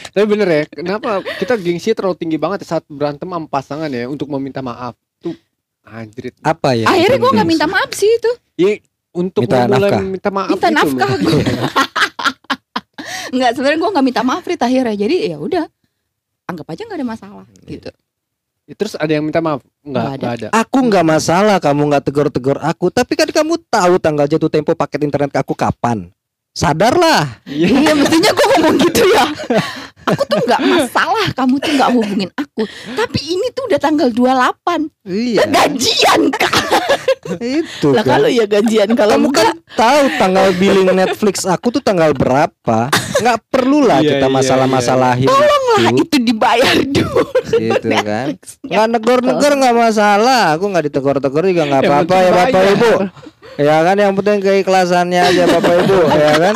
[0.10, 4.06] Tapi bener ya Kenapa kita gengsi terlalu tinggi banget ya Saat berantem sama pasangan ya
[4.06, 5.34] Untuk meminta maaf Tuh
[5.84, 6.86] Anjrit Apa ya?
[6.86, 8.78] akhirnya gue nggak minta maaf sih itu Ya
[9.10, 10.02] untuk Minta nafkah.
[10.02, 11.18] minta maaf minta gitu nafkah loh.
[11.20, 11.42] gue
[13.34, 15.66] nggak sebenarnya gue nggak minta maaf Rit akhirnya jadi ya udah
[16.46, 17.90] anggap aja nggak ada masalah gitu
[18.64, 19.59] Terus ada yang minta maaf?
[19.84, 20.16] Enggak, Nggak ada.
[20.16, 20.47] enggak ada.
[20.55, 25.03] Aku nggak masalah kamu nggak tegur-tegur aku, tapi kan kamu tahu tanggal jatuh tempo paket
[25.03, 26.07] internet aku kapan.
[26.54, 27.41] Sadarlah.
[27.49, 27.66] Iya.
[27.66, 29.26] iya mestinya gue ngomong gitu ya
[30.10, 34.91] aku tuh nggak masalah kamu tuh nggak hubungin aku tapi ini tuh udah tanggal 28
[35.04, 36.56] Iya, gajian kak
[37.39, 38.20] itu Lah kan.
[38.20, 42.91] kalau ya gajian kalau Kamu kan tahu tanggal billing Netflix aku tuh tanggal berapa?
[43.20, 45.28] Nggak perlulah Iya, kita iya, masalah-masalahin
[45.74, 47.24] lah itu, itu dibayar dulu
[47.58, 48.28] gitu kan.
[48.64, 50.56] Nggak negor-negor nggak masalah.
[50.56, 52.91] Aku nggak ditegur-tegur juga nggak apa-apa ya bapak ibu.
[53.54, 56.56] Ya kan yang penting keikhlasannya aja bapak ibu, ya kan?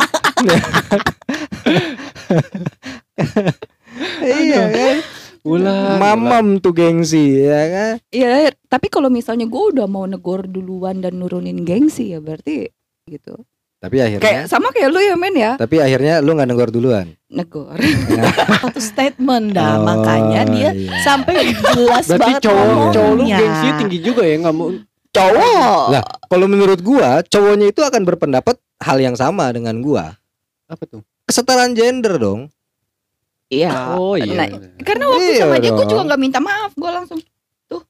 [4.24, 4.96] iya kan?
[5.42, 5.96] Ulah.
[5.96, 7.92] Mamam tuh gengsi, ya kan?
[8.08, 8.28] Iya,
[8.66, 12.68] tapi kalau misalnya gue udah mau negor duluan dan nurunin gengsi ya berarti
[13.06, 13.46] gitu.
[13.78, 17.14] Tapi akhirnya, Kayak sama kayak lu ya men ya, tapi akhirnya lu nggak negor duluan.
[17.30, 17.78] negor.
[18.58, 20.98] satu statement dah Oh, makanya dia iya.
[20.98, 22.90] sampai jelas Berarti banget cowok ngomongnya.
[22.90, 24.68] cowok lu gengsinya tinggi juga ya nggak mau
[25.10, 25.82] Cowok.
[25.90, 30.14] Lah, kalau menurut gua, cowoknya itu akan berpendapat hal yang sama dengan gua.
[30.64, 31.00] apa tuh?
[31.24, 32.52] Kesetaraan gender dong.
[33.48, 33.96] Iya.
[33.96, 34.36] Oh iya.
[34.36, 34.48] Nah.
[34.84, 35.88] Karena waktu Iya sama dia dong.
[35.88, 37.18] juga nggak minta maaf, gue langsung
[37.64, 37.80] tuh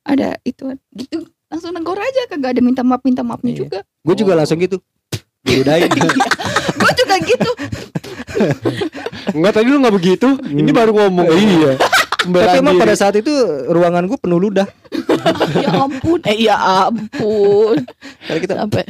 [0.00, 3.60] ada itu gitu langsung negor aja kagak ada minta maaf minta maafnya Iya.
[3.60, 3.78] juga.
[4.00, 4.38] Gue juga Oh.
[4.40, 4.80] langsung gitu.
[5.44, 5.92] Diudahin.
[6.80, 7.50] gue juga gitu.
[9.30, 10.28] Enggak tadi lu nggak begitu.
[10.40, 10.78] Ini Hmm.
[10.80, 11.28] baru ngomong.
[11.36, 11.72] iya.
[12.24, 12.82] Tapi emang diri.
[12.86, 13.32] pada saat itu
[13.68, 14.68] ruangan gue penuh ludah.
[15.64, 16.56] ya ampun eh ya
[16.86, 17.82] ampun
[18.24, 18.82] Karena kita sampai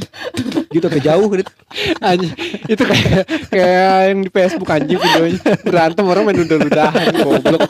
[0.71, 1.53] gitu sampai jauh gitu.
[1.99, 2.33] Anjing,
[2.69, 7.63] itu kayak kayak yang di Facebook anjing videonya berantem orang main udah-udahan goblok.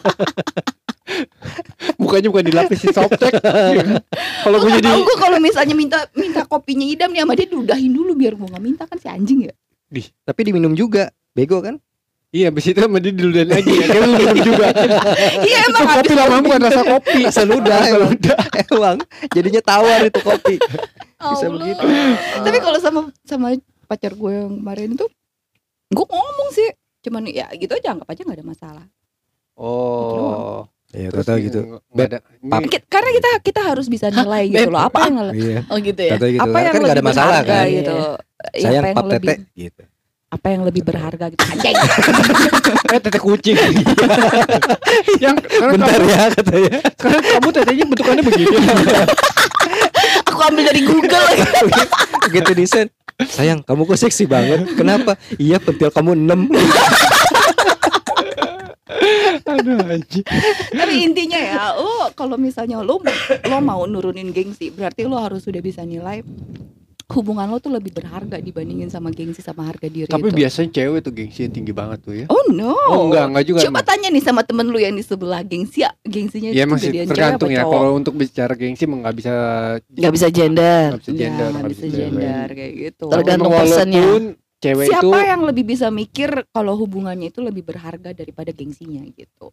[2.00, 3.38] Mukanya bukan dilapisin softtek.
[4.44, 8.12] Kalau gue jadi gue kalau misalnya minta minta kopinya idam nih sama dia diudahin dulu
[8.18, 9.54] biar gue nggak minta kan si anjing ya.
[10.26, 11.12] Tapi diminum juga.
[11.34, 11.82] Bego kan?
[12.34, 13.70] Iya, abis itu sama dia diludahin lagi.
[13.70, 14.66] Akhirnya lu minum juga.
[15.38, 17.18] Iya itu emang kopi habis lama bukan rasa kopi.
[17.22, 18.02] Rasa ludah Rasa emang.
[18.10, 18.38] ludah.
[18.64, 18.96] Emang
[19.30, 20.54] jadinya tawar itu kopi.
[20.58, 21.54] Bisa Allah.
[21.54, 21.84] begitu.
[22.42, 23.46] Tapi kalau sama sama
[23.86, 25.06] pacar gue yang kemarin itu
[25.88, 26.68] gue ngomong sih
[27.00, 28.84] cuman ya gitu aja anggap aja nggak ada masalah.
[29.54, 30.66] Oh.
[30.90, 31.58] Iya, kata gitu.
[32.64, 35.58] Ki- Karena kita kita harus bisa nilai gitu Beb, loh apa yang Iya.
[35.66, 36.38] oh gitu ya Kata gitu.
[36.40, 37.64] apa yang kan nggak ada masalah kan.
[37.68, 37.94] gitu.
[37.94, 39.82] Ya, Sayang apa yang pap lebih tete gitu.
[40.34, 41.76] Apa yang lebih berharga gitu anjing.
[42.94, 43.54] Eh tete kucing.
[45.22, 46.72] yang sekarang Bentar kamu, ya katanya.
[46.94, 48.56] sekarang kamu tetenya bentukannya begini.
[50.26, 51.26] aku ambil dari Google
[52.30, 52.86] Begitu desain.
[53.14, 54.74] Sayang, kamu kok seksi banget.
[54.74, 55.14] Kenapa?
[55.38, 56.34] Iya, pentil kamu 6.
[59.44, 60.24] Aduh anjing.
[60.70, 62.98] Tapi intinya ya, lo kalau misalnya lo
[63.44, 66.22] lo mau nurunin gengsi, berarti lo harus sudah bisa nilai
[67.12, 70.36] hubungan lo tuh lebih berharga dibandingin sama gengsi sama harga diri Tapi itu.
[70.40, 72.26] biasanya cewek tuh gengsinya tinggi banget tuh ya.
[72.32, 72.72] Oh no.
[72.88, 73.58] Oh enggak, enggak juga.
[73.68, 73.88] Coba emang.
[73.92, 77.06] tanya nih sama temen lu yang di sebelah gengsi ya, gengsinya Ya itu masih gedean
[77.08, 77.68] tergantung cewek ya.
[77.68, 79.32] Kalau untuk bicara gengsi emang nggak bisa
[79.84, 81.94] nggak bisa gender nggak bisa gender, Ya, nggak bisa cewek.
[81.98, 83.06] gender kayak gitu.
[83.12, 84.02] Tergantung personnya.
[84.58, 89.52] cewek Siapa itu yang lebih bisa mikir kalau hubungannya itu lebih berharga daripada gengsinya gitu?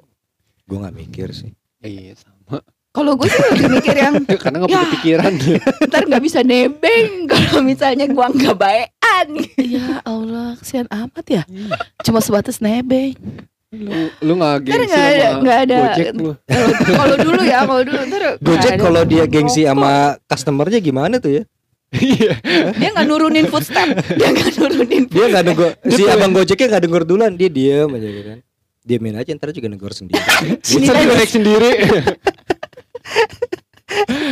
[0.64, 1.52] Gue gak mikir sih.
[1.84, 2.64] iya sama.
[2.92, 4.94] Kalau gue sih lebih mikir yang Karena nggak punya Ya.
[4.94, 5.34] pikiran.
[5.88, 9.28] ntar nggak bisa nebeng kalau misalnya gua nggak baekan.
[9.58, 11.44] ya Allah kesian amat ya
[12.02, 13.16] cuma sebatas nebeng
[13.72, 13.88] lu
[14.20, 15.76] lu nggak Ntar gengsi nggak ada sama nggak ada.
[15.80, 16.32] Gojek lu.
[17.00, 19.92] Kalau dulu ya, kalau dulu ntar Gojek kalau dia gengsi sama
[20.28, 21.44] customernya gimana tuh ya?
[21.92, 22.36] Iya.
[22.74, 25.04] dia nggak nurunin footstep, dia nggak nurunin.
[25.08, 28.40] Dia nggak negor, si abang Gojeknya nggak negor duluan, dia diem aja gitu kan.
[28.82, 30.20] Diamin aja ntar juga negor sendiri.
[30.60, 31.72] Bisa juga naik sendiri.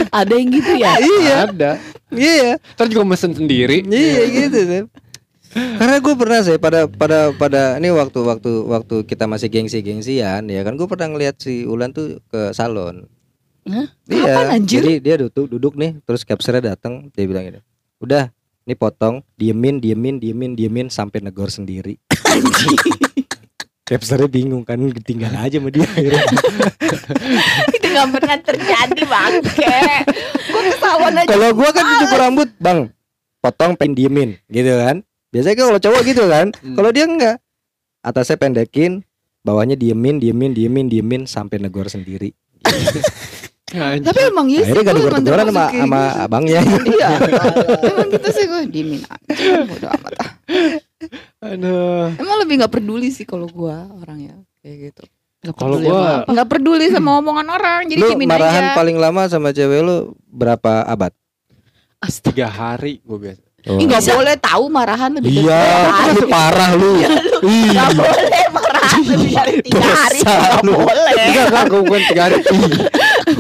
[0.09, 1.72] Ada yang gitu ya iya, Ada.
[2.15, 3.84] iya, Ntar juga mesen sendiri.
[3.91, 4.86] iya gitu kan.
[5.49, 10.45] Karena gue pernah sih pada pada pada ini waktu waktu waktu kita masih gengsi gengsian
[10.45, 13.09] ya kan gue pernah ngeliat si Ulan tuh ke salon.
[13.65, 13.89] Hah?
[14.07, 14.34] Iya.
[14.34, 14.82] Kapan, anjir?
[14.86, 17.59] Jadi dia duduk duduk nih terus capsernya datang dia bilang gini.
[17.99, 18.32] Udah,
[18.63, 21.97] ini potong, diemin, diemin, diemin, diemin sampai negor sendiri.
[23.90, 26.22] Capsernya bingung kan tinggal aja sama dia akhirnya.
[27.74, 29.82] itu nggak pernah terjadi bangke.
[30.54, 31.30] Gua ketahuan aja.
[31.34, 32.94] Kalau gua kan cukur rambut, Bang.
[33.42, 35.02] Potong pengen diemin gitu kan.
[35.34, 36.54] Biasanya kan kalau cowok gitu kan.
[36.62, 36.78] Hmm.
[36.78, 37.42] Kalau dia enggak.
[38.06, 39.02] Atasnya pendekin,
[39.42, 42.30] bawahnya diemin, diemin, diemin, diemin sampai negor sendiri.
[43.74, 44.70] Tapi emang iya sih.
[44.70, 46.26] Akhirnya gak negor-negoran sama sama gitu.
[46.30, 46.62] abangnya.
[46.94, 47.10] Iya.
[47.90, 49.66] emang gitu sih gue diemin aja.
[49.66, 50.14] Bodo amat.
[51.39, 52.12] Aduh.
[52.14, 55.04] Emang lebih nggak peduli sih kalau gua orangnya kayak gitu.
[55.50, 58.76] Kalau peduli gua Nggak peduli sama omongan orang, jadi lu marahan aja.
[58.76, 61.16] paling lama sama cewek lu berapa abad?
[62.22, 63.43] tiga hari gue biasa.
[63.68, 63.76] Oh.
[63.76, 66.10] Ih, nggak boleh tahu marahan lebih dari Iya, tiga hari.
[66.10, 66.91] lu parah lu.
[66.95, 67.12] Nggak
[67.43, 70.74] Ih, boleh marah lebih dari tiga hari Dosa nggak lu.
[70.80, 72.38] boleh Enggak, enggak, gue bukan tiga hari.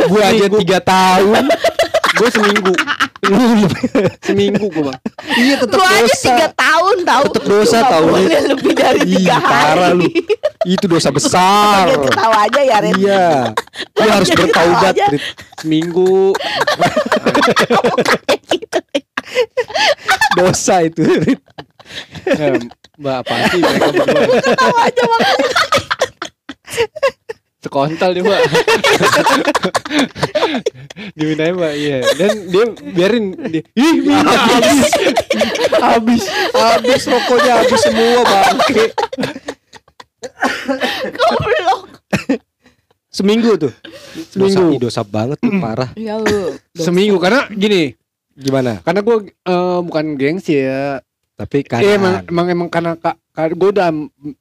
[0.05, 1.43] Gua aja tiga tahun.
[2.11, 2.73] Gue seminggu.
[4.25, 4.99] seminggu gue bang.
[5.35, 6.23] Iya tetap Lu aja dosa.
[6.23, 8.43] tiga tahun tahu Tetep dosa tahu, Rit.
[8.47, 10.03] lebih dari Ih, tiga parah lu.
[10.03, 10.23] hari
[10.65, 11.87] Itu dosa besar.
[11.87, 13.27] Dia ketawa aja ya Ren Iya.
[13.93, 14.93] Lu harus Jadi bertaubat.
[15.09, 15.23] Rit.
[15.59, 16.31] Seminggu.
[20.33, 21.41] Dosa itu, Rit.
[22.25, 22.57] Eh,
[22.95, 24.25] mbak apa sih mereka berdua?
[24.41, 25.47] Ketawa aja makanya
[27.59, 28.39] Sekontal dia mbak.
[31.13, 31.97] Diminain mbak, iya.
[32.15, 33.61] Dan dia biarin dia.
[33.73, 34.89] Ih, minta habis.
[35.79, 36.23] habis.
[36.51, 38.85] Habis rokoknya habis semua bangke.
[41.15, 41.79] Goblok
[43.09, 43.73] Seminggu tuh.
[44.31, 44.77] Seminggu.
[44.79, 45.89] Dosa, dosa banget tuh, parah.
[45.97, 46.55] Ya lu.
[46.77, 47.97] Seminggu karena gini,
[48.37, 48.79] Gimana?
[48.85, 51.01] karena gue eh, bukan gengsi ya.
[51.35, 53.15] Tapi kan Iya emang, emang emang karena kak,
[53.55, 53.89] gue udah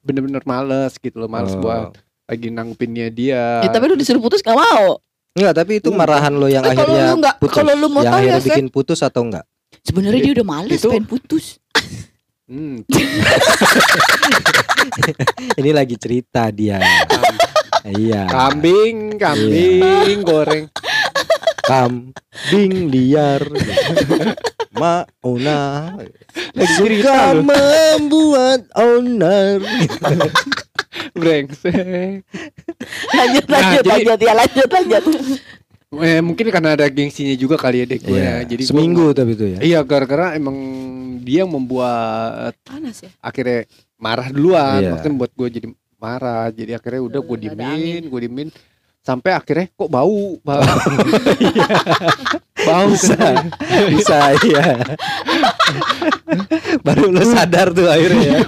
[0.03, 1.63] bener-bener males gitu loh, males Oh.
[1.63, 1.95] buat
[2.29, 3.65] lagi nanggupinnya dia.
[3.65, 5.01] Ya tapi lu disuruh putus gak mau
[5.31, 7.55] Enggak, tapi itu marahan lo yang Eh, kalau akhirnya lu putus.
[7.55, 9.45] kalau lu mau yang tahu ya akhirnya bikin putus atau enggak?
[9.79, 11.45] sebenarnya dia udah males Itu- pengen putus
[12.49, 12.81] Hmm,
[15.53, 16.81] Ini lagi cerita dia.
[17.87, 18.25] iya.
[18.25, 20.65] kambing, kambing goreng.
[21.61, 23.45] Kambing liar.
[24.79, 25.59] Mauna
[26.79, 29.59] suka membuat onar.
[31.13, 32.23] Brengsek.
[33.09, 35.03] lanjut Nah, lanjut jadi- lanjut ya lanjut lanjut
[35.89, 38.13] Eh, mungkin karena ada gengsinya juga kali ya dek gue.
[38.13, 38.45] Iya.
[38.45, 39.57] Jadi gua- seminggu tapi itu ya.
[39.57, 40.53] Iya, gara-gara emang
[41.25, 43.65] dia yang membuat panas ya akhirnya
[43.97, 44.89] marah duluan, Iya.
[44.93, 45.67] maksudnya buat gue jadi
[45.97, 46.45] marah.
[46.53, 48.47] Jadi akhirnya udah gue diemin, gue diemin
[48.99, 50.59] sampai akhirnya kok bau, bau.
[52.67, 53.17] bau Bisa.
[53.89, 54.65] Bisa iya.
[56.83, 58.39] Baru lo sadar tuh akhirnya ya.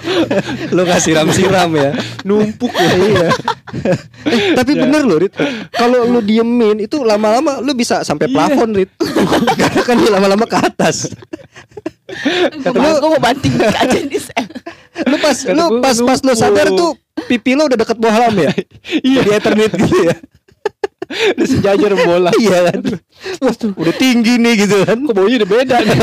[0.75, 1.91] Lo nggak siram-siram ya.
[2.21, 2.91] numpuk ya.
[2.93, 3.27] iya.
[4.27, 4.83] Eh, tapi Ya.
[4.83, 5.31] bener loh Rit
[5.71, 8.35] Kalau lu diemin itu lama-lama lu bisa sampai Iya.
[8.35, 8.91] plafon Rit
[9.55, 11.07] Karena kan dia lama-lama ke atas
[12.61, 14.43] gue mau banting aja di sel
[15.07, 16.91] Lu pas Kata lu pas pas lu sadar tuh
[17.23, 18.51] pipi lo udah deket bohlam ya
[19.07, 20.15] Iya, Di eternit gitu ya
[21.35, 22.31] udah sejajar bola.
[22.33, 22.79] Iya kan
[23.75, 25.97] Udah tinggi nih gitu kan Kok baunya udah beda nih.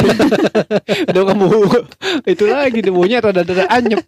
[1.11, 1.47] udah kamu
[2.27, 4.05] itu lagi deh baunya rada-rada anyep.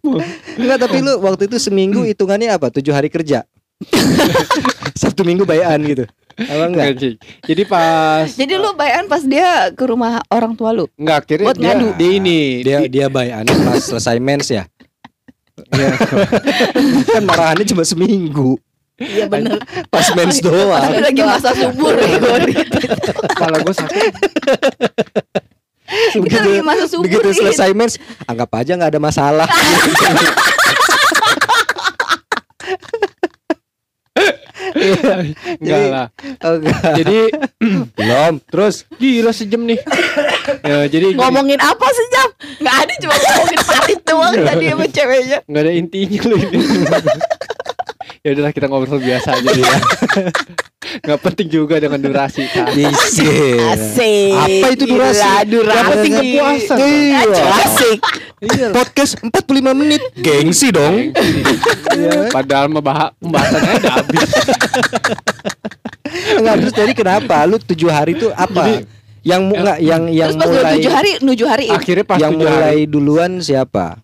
[0.53, 2.69] Enggak tapi lu waktu itu seminggu hitungannya apa?
[2.69, 3.41] Tujuh hari kerja
[4.93, 6.05] Sabtu minggu bayaan gitu
[6.37, 6.85] Apa enggak?
[7.41, 10.85] Jadi pas Jadi lu bayan pas dia ke rumah orang tua lu.
[10.95, 11.87] enggak akhirnya Buat dia, ngadu.
[11.97, 14.69] dia ini Dia di- dia bayaan pas selesai mens ya
[15.69, 15.93] Iya.
[17.13, 18.57] Kan marahannya cuma seminggu
[19.01, 19.57] iya bener
[19.89, 22.37] Pas mens pas doang dia lagi masa subur ya gue
[23.33, 24.13] kepala gue sakit.
[26.21, 27.03] Kita lagi masa subur.
[27.09, 27.97] begitu selesai mens
[28.29, 29.47] anggap aja nggak ada masalah
[34.71, 36.07] Enggak Jadi- lah.
[36.41, 36.93] Oh, enggak.
[36.97, 37.19] Jadi
[37.97, 39.79] belum terus gila sejam nih.
[40.61, 42.29] ya, jadi gini, ngomongin apa sih jam
[42.61, 46.57] nggak ada cuma ngomongin parit doang tadi sama ceweknya nggak ada intinya loh ini.
[48.21, 49.77] ya udahlah kita ngobrol biasa aja deh ya.
[51.01, 52.45] Nggak penting juga dengan durasi.
[52.45, 55.21] Asik Apa itu durasi?
[55.21, 56.77] Gila, durasi Yang penting kepuasan.
[56.77, 57.43] Iya.
[57.63, 57.99] asik
[58.71, 61.13] Podcast 45 menit gengsi dong
[61.91, 62.29] Iya.
[62.29, 64.29] Padahal mah bah- pembahasannya udah habis.
[66.33, 68.83] Enggak terus tadi kenapa lu tujuh hari itu apa
[69.21, 72.33] yang mu- nggak yang yang Terus pas mulai tujuh hari, nuju hari Akhirnya pas yang
[72.35, 74.01] tujuh hari, mulai duluan siapa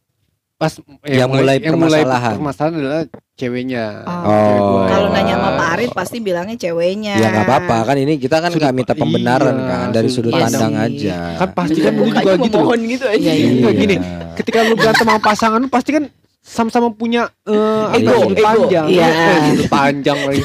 [0.57, 0.73] pas
[1.05, 2.33] yang mulai yang mulai permasalahan.
[2.33, 3.01] permasalahan adalah
[3.37, 3.85] ceweknya.
[4.03, 4.25] Oh.
[4.25, 4.83] Cewek gua.
[4.89, 5.13] kalau Oh.
[5.13, 8.93] nanya sama Parit pasti bilangnya ceweknya ya nggak apa-apa kan ini kita kan nggak minta
[8.97, 10.73] pembenaran iya, kan dari sudut pandang.
[10.73, 12.59] pandang Iya aja kan pasti kan lu juga gitu.
[12.89, 13.21] gitu aja.
[13.21, 13.47] Iya, iya.
[13.53, 13.95] Enggak, gini.
[14.33, 16.03] Ketika lu berantem sama pasangan lu pasti kan
[16.41, 18.47] sama-sama punya eh, apa Ego, sudut ego.
[18.47, 18.85] panjang.
[18.89, 19.07] Iya.
[19.13, 20.43] Eh, sudut panjang lagi.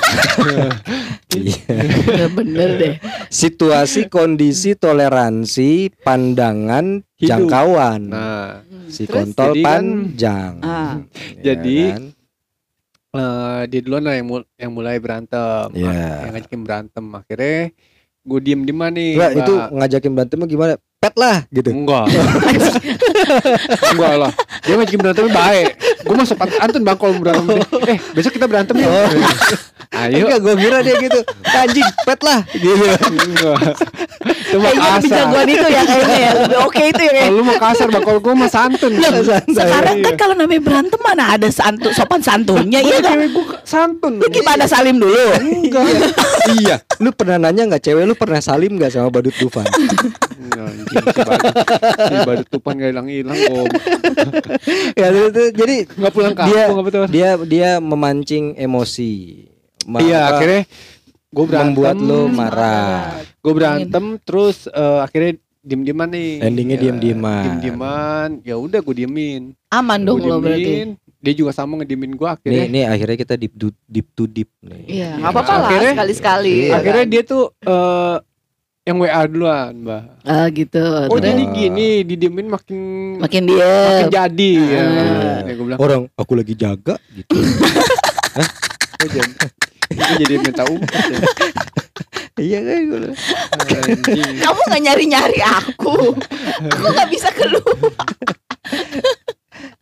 [1.32, 1.64] Iya.
[2.04, 2.94] bener, bener deh
[3.32, 7.24] situasi kondisi toleransi pandangan Hidup.
[7.24, 8.60] jangkauan Nah,
[8.92, 9.16] si Terus?
[9.16, 10.92] kontol Jadi kan- panjang Ah.
[11.34, 12.02] Ya Jadi, kan?
[13.12, 15.66] eh, dia duluan lah yang, mul- yang mulai berantem.
[15.72, 16.22] Iya.
[16.22, 17.04] Yang ngajakin berantem.
[17.10, 17.58] Akhirnya
[18.22, 19.16] gue diem di mana nih?
[19.16, 19.30] Mbak?
[19.34, 22.06] itu ngajakin berantemnya gimana pet lah gitu Enggak.
[23.90, 24.32] Enggak lah.
[24.62, 25.66] Dia ngajakin berantemnya baik.
[26.02, 27.58] Gue masuk antun bang kalau berantem.
[27.84, 28.86] Eh, besok kita berantem ya.
[28.86, 29.08] Oh.
[29.92, 30.24] Ayo.
[30.24, 32.84] Enggak, gue kira dia gitu anjing pet lah gitu
[33.20, 33.76] Enggak.
[34.52, 35.16] Itu mah kayaknya lebih kasar.
[35.18, 38.20] jagoan itu ya kayaknya ya lebih oke itu ya Kalau lu mau kasar bang, kalau
[38.20, 38.92] gue mah santun.
[39.48, 40.04] sekarang Iya.
[40.04, 44.12] kan kalau namanya berantem mana ada santu sopan santunnya Iya iya kan cewek gue santun.
[44.14, 45.84] lu gimana salim dulu enggak
[46.54, 49.64] iya lu pernah nanya nggak cewek lu pernah salim nggak sama badut Dufan
[50.52, 51.56] Anjing, si badut,
[51.98, 53.66] si badut tupan gak hilang-hilang om.
[54.92, 57.04] Ya, itu- itu- jadi Nggak pulang Dia- kampung apa tuh?
[57.08, 59.42] dia dia memancing emosi.
[59.84, 60.62] Ma- Iya, akhirnya
[61.26, 61.66] gue berantem.
[61.72, 63.18] membuat lo marah.
[63.42, 66.30] Gue berantem terus eh, akhirnya diem-dieman nih.
[66.40, 67.42] Endingnya Ya, diem-dieman.
[67.44, 68.28] Diem-dieman.
[68.42, 69.42] Ya udah gue diemin.
[69.68, 70.94] Aman dong Gua lo berarti.
[71.18, 72.66] Dia juga sama ngediemin gue akhirnya.
[72.66, 74.82] nih akhirnya kita deep to deep to deep nih.
[74.84, 75.10] Iya, Iya.
[75.18, 76.52] nggak apa-apa lah Akhirnya- sekali-sekali.
[76.52, 76.66] Iya.
[76.66, 77.12] ya Akhirnya kan?
[77.14, 78.16] dia tuh eh,
[78.82, 80.02] yang WA duluan, Mbak.
[80.22, 80.82] Ah gitu.
[80.82, 82.78] Oh Terus jadi gini, didiemin makin
[83.18, 83.70] makin makin dia
[84.10, 84.82] jadi ya.
[84.82, 85.38] Ah.
[85.46, 87.30] Ya, gue bilang, Orang aku lagi jaga gitu.
[88.38, 88.48] oh,
[89.92, 91.20] itu jadi minta umpat ya.
[92.40, 93.00] iya kan gue.
[93.60, 94.34] Anjing.
[94.40, 96.16] Kamu nggak nyari-nyari aku.
[96.72, 97.76] aku nggak bisa keluar.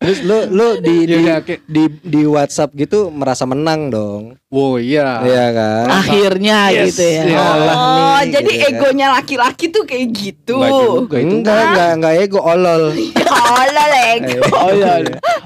[0.00, 4.22] Terus lu lu di Ya di, di di WhatsApp gitu merasa menang dong.
[4.48, 5.20] wow iya.
[5.20, 5.84] Iya kan?
[5.92, 7.22] akhirnya Yes, gitu ya.
[7.22, 7.38] iya.
[7.38, 8.72] Olah Oh, nih, jadi gitu kan.
[8.74, 10.56] egonya laki-laki tuh kayak gitu.
[10.56, 11.28] Enggak juga itu.
[11.30, 12.82] Enggak, enggak, enggak ego olol.
[13.30, 14.42] Oh, lah ego.
[14.52, 14.94] Oh iya.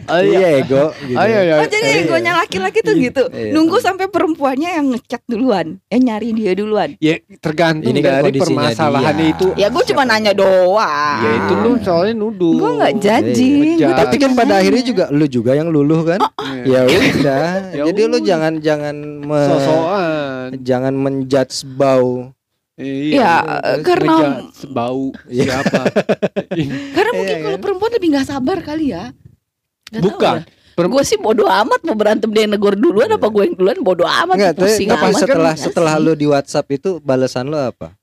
[0.04, 0.48] Oh iya.
[0.56, 1.16] Ego gitu.
[1.16, 1.54] Oh iya iya.
[1.56, 2.00] Oh jadi Iya.
[2.04, 3.22] egonya laki-laki tuh gitu.
[3.28, 3.52] Iya.
[3.52, 6.96] Nunggu sampai perempuannya yang ngechat duluan, eh nyari dia duluan.
[6.96, 9.32] Ya tergantung Ini kan dari permasalahannya dia.
[9.32, 9.46] itu.
[9.56, 11.18] Ya gue cuma nanya doang.
[11.20, 12.56] Ya itu lu soalnya nuduh.
[12.56, 16.20] Gue nggak Gua Tapi kan pada akhirnya juga lu juga yang luluh kan?
[16.62, 16.84] Iya.
[16.84, 17.46] Ya udah.
[17.72, 18.22] Ya Jadi lu udah.
[18.22, 20.48] jangan jangan me- sosokan.
[20.60, 22.30] jangan menjudge bau.
[22.74, 23.16] Iya.
[23.16, 23.34] Ya,
[23.80, 24.14] karena
[24.68, 25.44] bau Iya.
[25.56, 25.82] siapa?
[26.90, 29.14] karena mungkin Iya, kalau perempuan lebih nggak sabar kali ya.
[29.90, 30.42] Bukan.
[30.74, 33.78] Perem- Gue sih bodo amat mau berantem dia yang negor duluan apa gue yang duluan
[33.78, 35.20] bodo amat Enggak, tapi, pusing tapi amat.
[35.22, 37.94] setelah Kan setelah lu di WhatsApp itu balasan lu apa?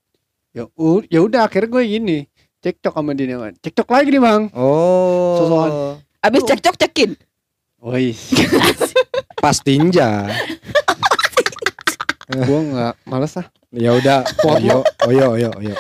[0.51, 0.63] Ya,
[1.07, 2.17] ya udah akhirnya gue gini.
[2.61, 3.35] Cekcok sama dia.
[3.59, 4.41] Cekcok lagi nih, Bang.
[4.53, 5.35] Oh.
[5.35, 5.71] Sosokan.
[6.21, 7.17] Abis cekcok cekin.
[7.81, 8.29] Wis.
[9.41, 10.29] Pas tinja.
[12.31, 13.47] gue nggak males ah.
[13.73, 14.21] Ya udah.
[14.45, 15.75] Oyo, oyo, oyo, oyo.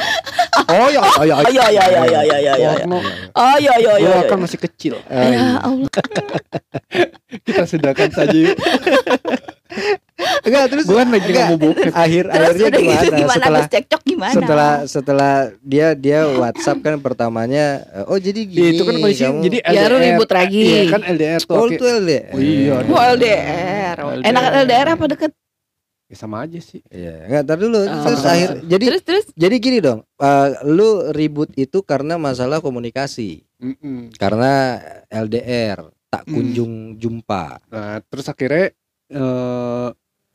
[0.71, 1.35] Oh ya, oh ya.
[1.45, 2.53] Oh iya iya iya iya iya iya.
[2.57, 2.71] iya.
[2.81, 2.97] Porno.
[3.37, 4.09] Oh iya iya iya.
[4.09, 4.29] Gue iya.
[4.33, 4.93] kan masih kecil.
[5.13, 5.91] Ya Allah.
[7.45, 8.39] Kita sedangkan saja.
[10.41, 11.35] Enggak terus Gue kan lagi enggak.
[11.37, 11.91] nggak mau bokep.
[11.91, 12.93] akhir Terus akhirnya udah gimana?
[12.93, 14.33] gitu gimana Setelah abis cekcok gimana?
[14.33, 17.65] setelah setelah dia dia WhatsApp kan pertamanya
[18.05, 20.01] oh jadi Ya, gini itu kan kondisi kamu- jadi Ya lu LDR.
[20.05, 20.61] ribut lagi.
[20.61, 21.53] Iya kan LDR tuh.
[21.53, 21.71] oh oke.
[21.71, 22.25] itu LDR.
[22.27, 22.73] Oh, iya.
[22.83, 23.95] Oh LDR.
[23.97, 24.25] LDR.
[24.25, 25.31] Enakan LDR apa deket?
[26.05, 26.83] Ya, sama aja sih.
[26.85, 27.79] Iya, enggak tar dulu.
[27.79, 28.03] Oh.
[28.03, 30.03] Terus akhir jadi Terus terus jadi gini dong.
[30.17, 33.47] eh, lu ribut itu karena masalah komunikasi.
[33.57, 34.11] Mm-mm.
[34.13, 34.75] Karena
[35.07, 37.63] LDR tak kunjung jumpa.
[37.65, 38.75] Nah, terus akhirnya
[39.07, 39.87] eh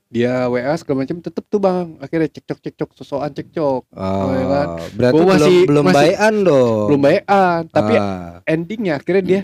[0.08, 4.66] dia WA segala macam tetep tuh bang akhirnya cekcok cekcok sosokan cekcok Oh, iya kan?
[4.94, 6.86] berarti Gua masih- belum belum masih- bayan dong.
[6.86, 7.22] belum bayan
[7.68, 9.40] tapi Ah, endingnya akhirnya dia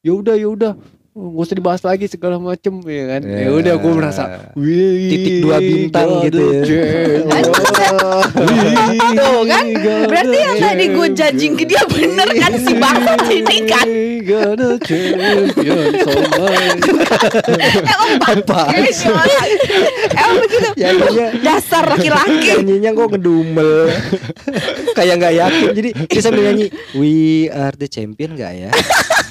[0.00, 0.72] ya udah ya udah
[1.14, 3.50] nggak usah dibahas lagi segala macem ya kan ya Ya.
[3.52, 4.22] udah gue merasa
[4.58, 6.62] wih Titik dua bintang God gitu ya.
[7.94, 8.22] Oh.
[9.14, 9.64] Tuh kan,
[10.04, 13.86] Berarti yang tadi gue judging ke dia bener kan si bangsat ini kan.
[15.94, 16.82] So much.
[18.18, 18.60] apa?
[20.10, 20.68] Emang begitu.
[20.74, 22.58] Nyanyinya Dasar laki-laki.
[22.58, 23.70] nyanyinya kok ngedumel
[24.94, 27.12] kayak nggak yakin jadi dia sambil nyanyi we
[27.50, 28.70] are the champion nggak ya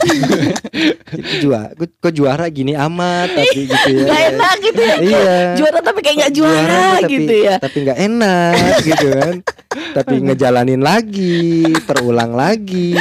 [1.43, 4.05] juara kok juara gini amat tapi gitu ya.
[4.07, 4.95] Gak enak gitu ya.
[4.99, 5.37] iya.
[5.57, 7.55] Juara tapi kayak gak juara, tapi, gitu ya.
[7.59, 9.35] tapi nggak enak gitu kan.
[9.73, 12.93] Tapi ngejalanin lagi terulang lagi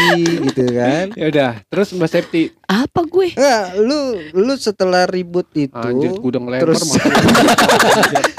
[0.50, 1.06] gitu kan.
[1.16, 2.52] Ya udah terus mbak Septi?
[2.68, 3.36] Apa gue?
[3.36, 4.00] Enggak, lu
[4.32, 6.80] lu setelah ribut itu anjir gue udah ngelempar terus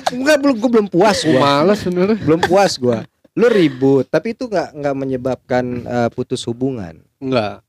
[0.09, 1.39] enggak belum gua belum puas Gua.
[1.39, 3.05] Males bener belum puas gua.
[3.34, 7.01] Lu ribut tapi itu nggak nggak menyebabkan eh, putus hubungan?
[7.22, 7.62] Enggak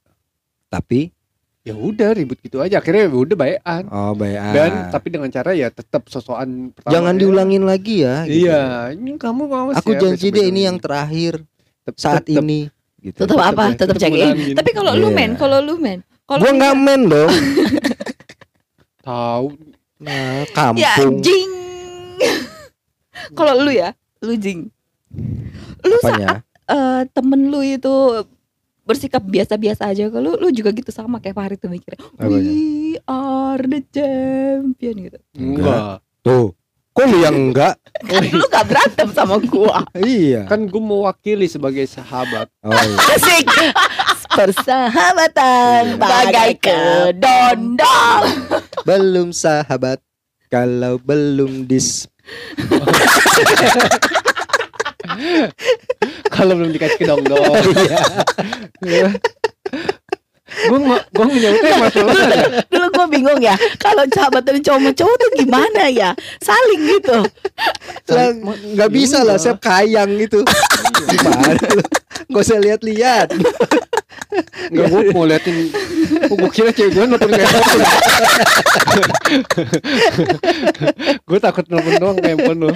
[0.75, 1.15] tapi
[1.63, 5.55] ya udah ribut gitu aja akhirnya ya udah bayan oh baik dan tapi dengan cara
[5.55, 7.21] ya tetap sosokan pertama jangan ya.
[7.23, 8.45] diulangin lagi ya gitu.
[8.45, 11.41] iya ini kamu awas aku ya, janji deh ini yang terakhir
[11.85, 12.69] Tetep- saat tetep- ini
[13.01, 13.63] gitu Tetap apa?
[13.69, 14.33] ya, Tetap check in.
[14.33, 14.55] ulangin.
[14.57, 15.17] Tapi kalau lu Iya.
[15.21, 17.29] men, kalau lu men, kalau gua nggak men dong
[19.05, 19.47] tahu
[20.01, 21.51] nah, Ya kampung jing.
[23.39, 24.73] kalau lu ya, lu jing.
[25.85, 26.29] Lu saat apanya
[26.65, 27.93] eh, temen lu itu
[28.85, 33.81] bersikap biasa-biasa aja kalau lu juga gitu sama kayak Farid tuh mikirnya we are the
[33.89, 35.19] champion gitu.
[35.35, 36.05] Enggak.
[36.21, 36.53] Tuh.
[36.95, 37.75] Kok lu yang enggak?
[38.07, 39.83] Kan lu gak berantem sama gua.
[39.99, 40.47] Iya.
[40.47, 42.47] Kan gue mewakili sebagai sahabat.
[42.63, 42.99] Oh, iya.
[43.19, 43.47] Asik.
[44.31, 48.25] Persahabatan bagai kedondong.
[48.87, 49.99] belum sahabat
[50.51, 52.07] kalau belum dis
[56.35, 57.41] kalau belum dikasih ke dong dong
[58.85, 59.09] Iya.
[60.55, 60.79] gue
[61.15, 63.57] gue menyebutnya masalahnya Dulu gue bingung ya.
[63.81, 66.11] Kalau sahabat dari cowok cowok tuh gimana ya?
[66.39, 67.19] Saling gitu.
[68.13, 68.29] Lah,
[68.77, 70.45] nggak bisa lah saya kayang gitu
[71.11, 71.83] gimana lu?
[72.31, 73.35] Gak usah lihat-lihat.
[74.71, 75.57] Enggak gue mau liatin
[76.31, 77.85] oh, Gue kira cewek gue nonton kayak handphone
[81.23, 82.73] Gue takut nonton doang kayak handphone lu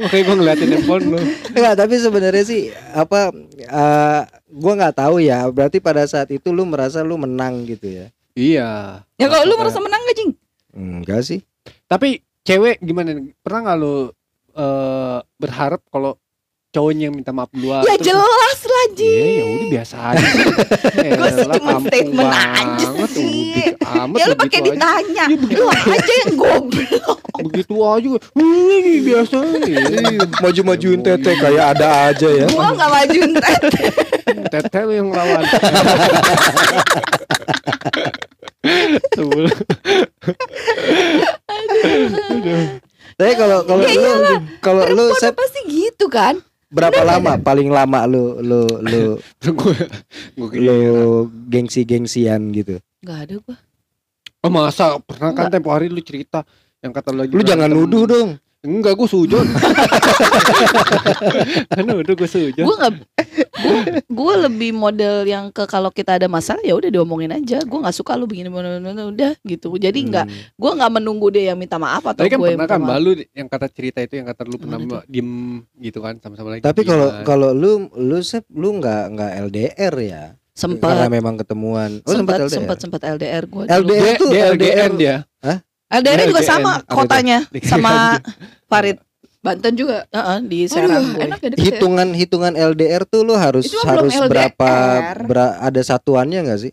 [0.00, 1.20] Makanya gue ngeliatin handphone lu
[1.54, 5.46] Enggak, tapi sebenarnya sih apa eh gua nggak tahu ya.
[5.48, 8.06] Berarti pada saat itu lu merasa lu menang gitu ya.
[8.34, 10.32] Iya Ya kalau lu merasa menang gak Jing?
[10.74, 11.40] Enggak sih.
[11.90, 13.34] Tapi cewek gimana nih?
[13.42, 13.96] Pernah gak lu
[14.54, 16.14] eh, berharap kalau
[16.70, 20.26] cowoknya yang minta maaf duluan Ya terus- jelas lah Iya Jing ya udah biasa aja.
[21.18, 23.26] Gua sih cuma statement aja banget, sih.
[23.74, 25.60] udah amat Ya lu pakai ditanya Ya, begitu.
[25.60, 28.20] Lu aja yang goblok Begitu aja gue.
[28.30, 29.36] "Hmm, biasa.
[29.60, 29.80] Iya.
[30.38, 32.46] Maju-majuin tete kayak ada aja ya.
[32.46, 33.84] Gua gak majuin tete
[34.46, 35.42] Tete lu yang lawan.
[43.16, 46.40] Tapi kalau kalau Ya lu kalau lu pasti gitu kan
[46.70, 47.36] berapa lama?
[47.42, 49.02] Paling lama lu lu lu
[49.42, 49.76] gue
[50.38, 52.78] gue kira lu gengsi-gengsian gitu.
[53.02, 53.56] Gak ada gua.
[54.40, 54.96] Oh masa?
[55.02, 56.46] Pernah kan tempo hari lu cerita
[56.80, 58.30] yang kata lu lagi Lu jangan nuduh dong.
[58.60, 59.44] Enggak gue sujon
[61.72, 62.92] kan nuduh gue sujon gue nggak
[64.04, 67.96] gue lebih model yang ke kalau kita ada masalah ya udah diomongin aja gue nggak
[67.96, 70.52] suka lu begini udah gitu jadi nggak Hmm.
[70.52, 73.10] gue nggak menunggu dia yang minta maaf atau tapi kan gue pernah yang kan balu
[73.32, 74.76] yang kata cerita itu yang kata lu pernah
[75.08, 75.30] diem
[75.80, 80.24] gitu kan sama-sama lagi Tapi kalau kalau lu lu Sep lu nggak nggak LDR ya?
[80.60, 82.04] Karena sempat memang ketemuan.
[82.04, 82.52] Oh sempat sempat LDR.
[82.52, 84.52] sempat sempat LDR gue LDR tuh LDR.
[84.54, 85.16] LGN dia
[85.90, 88.22] LDR juga sama kotanya sama
[88.64, 89.02] Farid
[89.40, 91.56] Banten juga Heeh, di Serang Aduh, enak ya ya.
[91.58, 94.28] hitungan hitungan LDR tuh lu harus Itu harus LDR.
[94.28, 94.70] berapa
[95.24, 96.72] bera- ada satuannya nggak sih?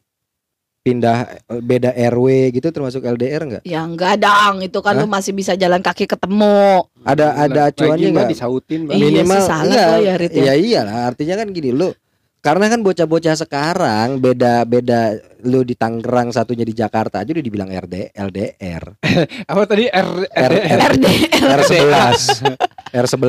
[0.83, 3.63] Pindah eh, beda RW gitu termasuk LDR nggak?
[3.63, 5.03] Ya enggak dang, itu kan Hah?
[5.03, 6.83] lu masih bisa jalan kaki ketemu.
[7.03, 8.29] Ada ada acuannya nggak?
[8.29, 8.95] disautin Mbak.
[8.95, 10.43] Iya Minimal sih, salah enggak, ya, Rit, ya.
[10.43, 11.89] ya iyalah artinya kan gini lu
[12.37, 17.67] karena kan bocah-bocah sekarang beda beda lu di Tangerang satunya di Jakarta aja udah dibilang
[17.67, 18.83] RD LDR
[19.51, 19.85] apa tadi?
[19.85, 21.57] R R, R, LDR.
[21.59, 22.19] R11
[22.93, 23.27] R11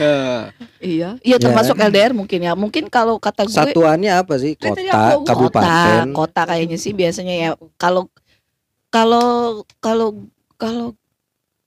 [0.00, 0.42] Eh,
[0.80, 1.20] Iya, Ya.
[1.22, 1.36] iya.
[1.36, 2.52] Termasuk LDR mungkin ya.
[2.56, 4.56] Mungkin kalau kata gue satuannya apa sih?
[4.56, 6.10] Kan kota kabupaten.
[6.10, 7.50] Kota, kota kayaknya sih biasanya ya.
[7.76, 8.08] Kalau
[8.88, 10.26] kalau kalau
[10.56, 10.96] kalau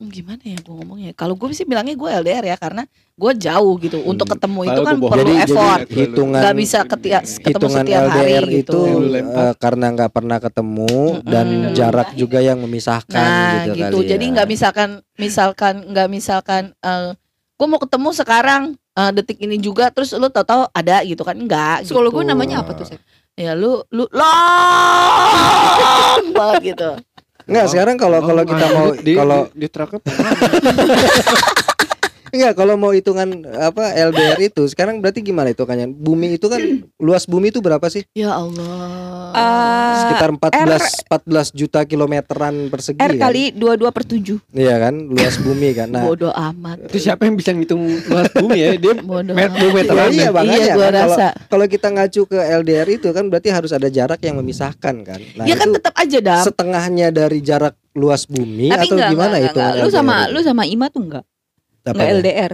[0.06, 1.12] gimana ya gue ngomongnya?
[1.12, 2.84] Kalau gue sih bilangnya gue LDR ya karena
[3.14, 4.02] gue jauh gitu.
[4.02, 4.34] Untuk Hmm.
[4.34, 5.80] ketemu itu Padahal kan perlu Jadi- jadi effort.
[5.90, 8.60] hitungan Gak bisa ketia, ketemu hitungan setiap hari LDR gitu.
[8.60, 9.44] itu lu lempar.
[9.44, 10.94] eh, karena nggak pernah ketemu
[11.24, 11.74] dan Mm-mm.
[11.74, 14.32] jarak juga yang memisahkan Nah gitu, gitu, kali jadi ya.
[14.34, 16.64] nggak misalkan misalkan nggak misalkan
[17.54, 21.82] gue mau ketemu sekarang eh, detik ini juga terus lu tahu-tahu ada gitu kan enggak
[21.84, 22.18] Sekolah gitu.
[22.20, 23.00] gue namanya apa tuh Sep?
[23.34, 25.34] ya lu lu long
[26.38, 26.90] banget gitu
[27.44, 30.00] Enggak, sekarang kalau kalau kita mau di, kalau di, di truknya
[32.34, 35.86] enggak kalau mau hitungan apa LDR itu sekarang berarti gimana hitungannya?
[35.88, 36.58] Bumi itu kan
[36.98, 38.04] luas bumi itu berapa sih?
[38.12, 43.30] ya Allah Eh, Sekitar 14 14 juta kilometeran persegi R kan?
[43.30, 44.94] kali 22 per 7 Iya kan?
[45.08, 45.88] Luas bumi kan.
[45.88, 49.60] Nah, bodoh amat itu siapa yang bisa ngitung luas bumi ya dia bodoh met amat.
[49.60, 50.30] dua meteran iya, ya?
[50.32, 53.72] makanya iya gue kan kalau rasa kalau kita ngacu ke LDR itu kan berarti harus
[53.72, 55.20] ada jarak yang memisahkan kan.
[55.36, 59.10] Nah, ya kan itu tetap aja dam setengahnya dari jarak luas bumi Tapi atau enggak,
[59.10, 59.60] gimana enggak, itu?
[59.60, 59.86] enggak, enggak.
[59.86, 61.26] Lu sama lu sama Ima tuh enggak
[61.86, 62.54] Enggak LDR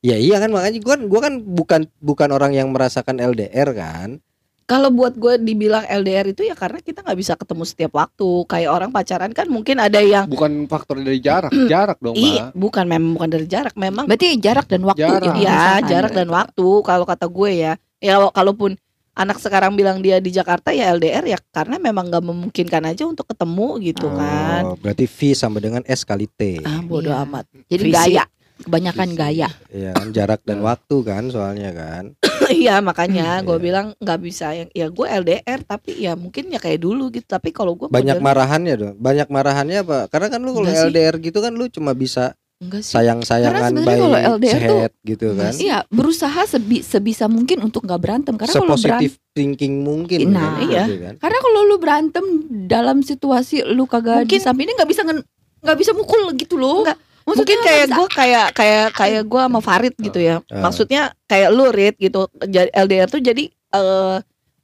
[0.00, 4.20] Ya iya kan makanya gua gua kan bukan bukan orang yang merasakan LDR kan.
[4.64, 8.70] kalau buat gue dibilang LDR itu ya karena kita nggak bisa ketemu setiap waktu kayak
[8.70, 13.12] orang pacaran kan mungkin ada yang bukan faktor dari jarak jarak dong Iya, bukan memang
[13.12, 15.36] bukan dari jarak, memang Berarti jarak dan waktu Jarak.
[15.36, 15.80] Iya, memisahkan.
[15.84, 17.72] jarak dan waktu kalau kata gue ya.
[17.98, 18.80] Ya kalaupun
[19.12, 23.24] anak sekarang bilang dia di Jakarta ya LDR ya karena memang nggak memungkinkan aja untuk
[23.26, 24.64] ketemu gitu kan.
[24.66, 26.60] Oh, berarti V sama dengan S kali T.
[26.60, 27.20] Ah, bodoh Iya.
[27.22, 27.44] amat.
[27.68, 27.92] Jadi Visi.
[27.92, 28.24] gaya
[28.56, 29.18] Kebanyakan Visi.
[29.18, 32.04] gaya Iya kan jarak dan waktu kan soalnya kan.
[32.44, 33.62] Iya, makanya gue Iya.
[33.62, 37.24] bilang nggak bisa yang ya gue LDR tapi ya mungkin ya kayak dulu gitu.
[37.24, 38.94] Tapi kalau gue Banyak marahannya dong.
[38.96, 40.06] Banyak marahannya apa?
[40.06, 40.84] Karena kan lu kalau sih.
[40.84, 45.52] LDR gitu kan lu cuma bisa sayang-sayangan baik kalau LDR tuh- sehat gitu kan.
[45.54, 50.64] Iya berusaha sebi- sebisa mungkin untuk nggak berantem Karena kalau berantem thinking mungkin Nah, kan,
[50.64, 50.84] iya.
[50.84, 51.14] gitu kan.
[51.18, 52.24] Karena kalau lu berantem
[52.64, 56.84] dalam situasi lu kagak Mungkin- di sampingnya nggak bisa nggak bisa mukul gitu loh.
[56.84, 56.98] Enggak.
[57.24, 60.36] Maksudnya Mungkin kayak gue kayak kayak kayak gue sama Farid gitu ya.
[60.46, 60.60] Ah.
[60.60, 62.24] Maksudnya kayak lu Rit gitu.
[62.38, 64.16] Jadi LDR tuh jadi eh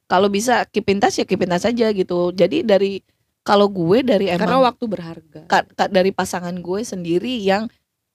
[0.05, 2.31] kalau bisa keep in touch ya keep in touch aja gitu.
[2.31, 3.01] Jadi dari
[3.41, 5.41] kalau gue dari karena emang waktu berharga.
[5.47, 7.65] ka- ka- dari pasangan gue sendiri yang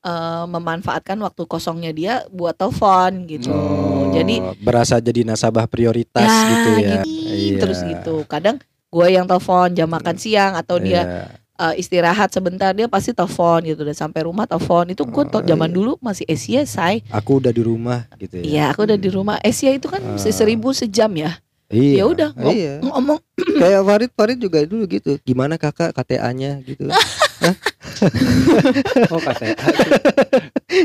[0.02, 3.50] eh, memanfaatkan waktu kosongnya dia buat telepon gitu.
[3.50, 7.02] Oh, Jadi berasa jadi nasabah prioritas ya, gitu ya.
[7.02, 7.58] gitu, Iya.
[7.58, 8.22] terus gitu.
[8.26, 11.42] Kadang gue yang telepon jam makan siang atau dia Iya.
[11.56, 15.68] Eh, istirahat sebentar dia pasti telepon gitu dan sampai rumah telepon itu gue Oh, zaman
[15.68, 15.76] iya.
[15.76, 18.44] dulu masih Asia say Aku udah di rumah gitu ya.
[18.44, 20.20] Iya aku udah di rumah Asia itu kan Ah.
[20.20, 21.94] seribu sejam ya Iya.
[21.98, 22.74] ya udah ngom- Iya.
[22.80, 25.18] ngomong Kayak Farid Farid juga dulu gitu.
[25.22, 26.86] Gimana kakak KTA-nya gitu.
[29.14, 29.44] Oh kata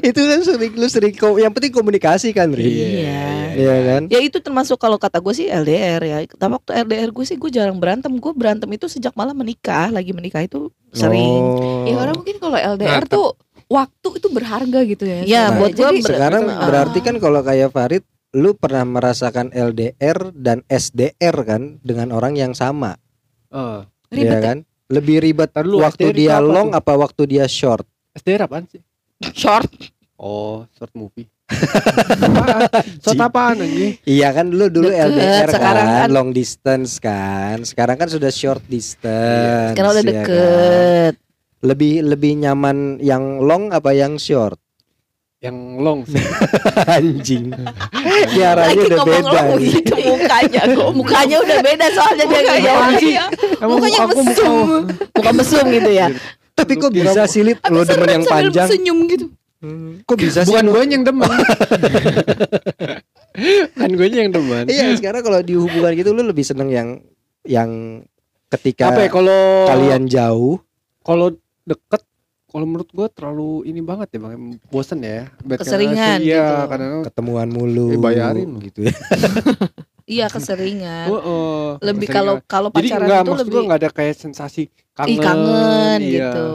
[0.01, 3.01] itu kan sering lu sering yang penting komunikasi kan, Ri.
[3.03, 3.29] Iya.
[3.51, 4.03] Iya kan?
[4.07, 7.51] ya itu termasuk kalau kata gue sih LDR ya tapi waktu LDR gue sih gue
[7.51, 11.83] jarang berantem gue berantem itu sejak malah menikah lagi menikah itu sering Oh.
[11.83, 13.29] Ya orang mungkin kalau LDR Nah, tuh
[13.67, 15.19] waktu itu berharga gitu ya.
[15.21, 16.63] Iya, Nah, buat gue ber- Sekarang Ah.
[16.65, 22.53] berarti kan kalau kayak Farid lu pernah merasakan LDR dan SDR kan dengan orang yang
[22.53, 22.95] sama,
[23.49, 24.41] Eh, ribet ya.
[24.41, 24.59] kan?
[24.91, 26.79] Lebih ribet dulu, waktu SDR dia apa long tuh?
[26.79, 27.87] apa waktu dia short?
[28.13, 28.83] SDR apaan sih?
[29.33, 29.71] short.
[30.17, 31.31] Oh, short movie.
[31.51, 32.63] apaan?
[33.03, 33.99] Short apaan anjing?
[34.05, 37.57] Iya kan dulu dulu Deket, LDR sekarang kan, kan- long distance kan.
[37.63, 39.75] Sekarang kan sudah short distance.
[39.75, 40.15] sekarang udah ya kan?
[40.15, 41.15] deket
[41.61, 44.59] Lebih lebih nyaman yang long apa yang short?
[45.41, 46.21] Yang long sih.
[46.95, 47.45] Anjing.
[48.31, 49.41] Ya arahnya lagi udah ngomong beda.
[49.41, 53.09] lo begitu mukanya kok mukanya udah beda soalnya dia nggak jawab Apaan sih?
[53.11, 53.25] Iya.
[53.57, 54.55] Emang Mukanya muka aku mesum.
[55.11, 56.07] muka mesum gitu ya
[56.61, 57.25] Tapi kok bisa?
[57.25, 58.69] Abis lo demen yang sambil panjang?
[58.69, 59.27] senyum gitu.
[59.61, 60.53] Hmm, Kok bisa sih?
[60.53, 61.31] Bukan gue yang demen.
[63.73, 64.65] kan gue yang demen.
[64.67, 66.89] Iya, sekarang kalau di hubungan gitu lu lebih seneng yang
[67.45, 67.71] yang
[68.51, 70.61] ketika Apa ya kalau kalian jauh
[71.01, 71.33] kalau
[71.63, 72.03] deket
[72.51, 74.59] kalau menurut gue terlalu ini banget ya bang.
[74.69, 75.31] Bosen ya.
[75.47, 76.67] Bad Keseringan chemistry, iya gitu.
[76.67, 77.95] kadang ketemuan mulu.
[77.95, 78.95] Eh, bayarin gitu ya.
[80.19, 81.07] iya keseringan.
[81.07, 84.15] Oh, oh, lebih kalau kalau jadi pacaran enggak itu maksud lebih gue enggak ada kayak
[84.19, 84.63] sensasi
[84.93, 86.11] kangen, ih kangen iya.
[86.29, 86.47] gitu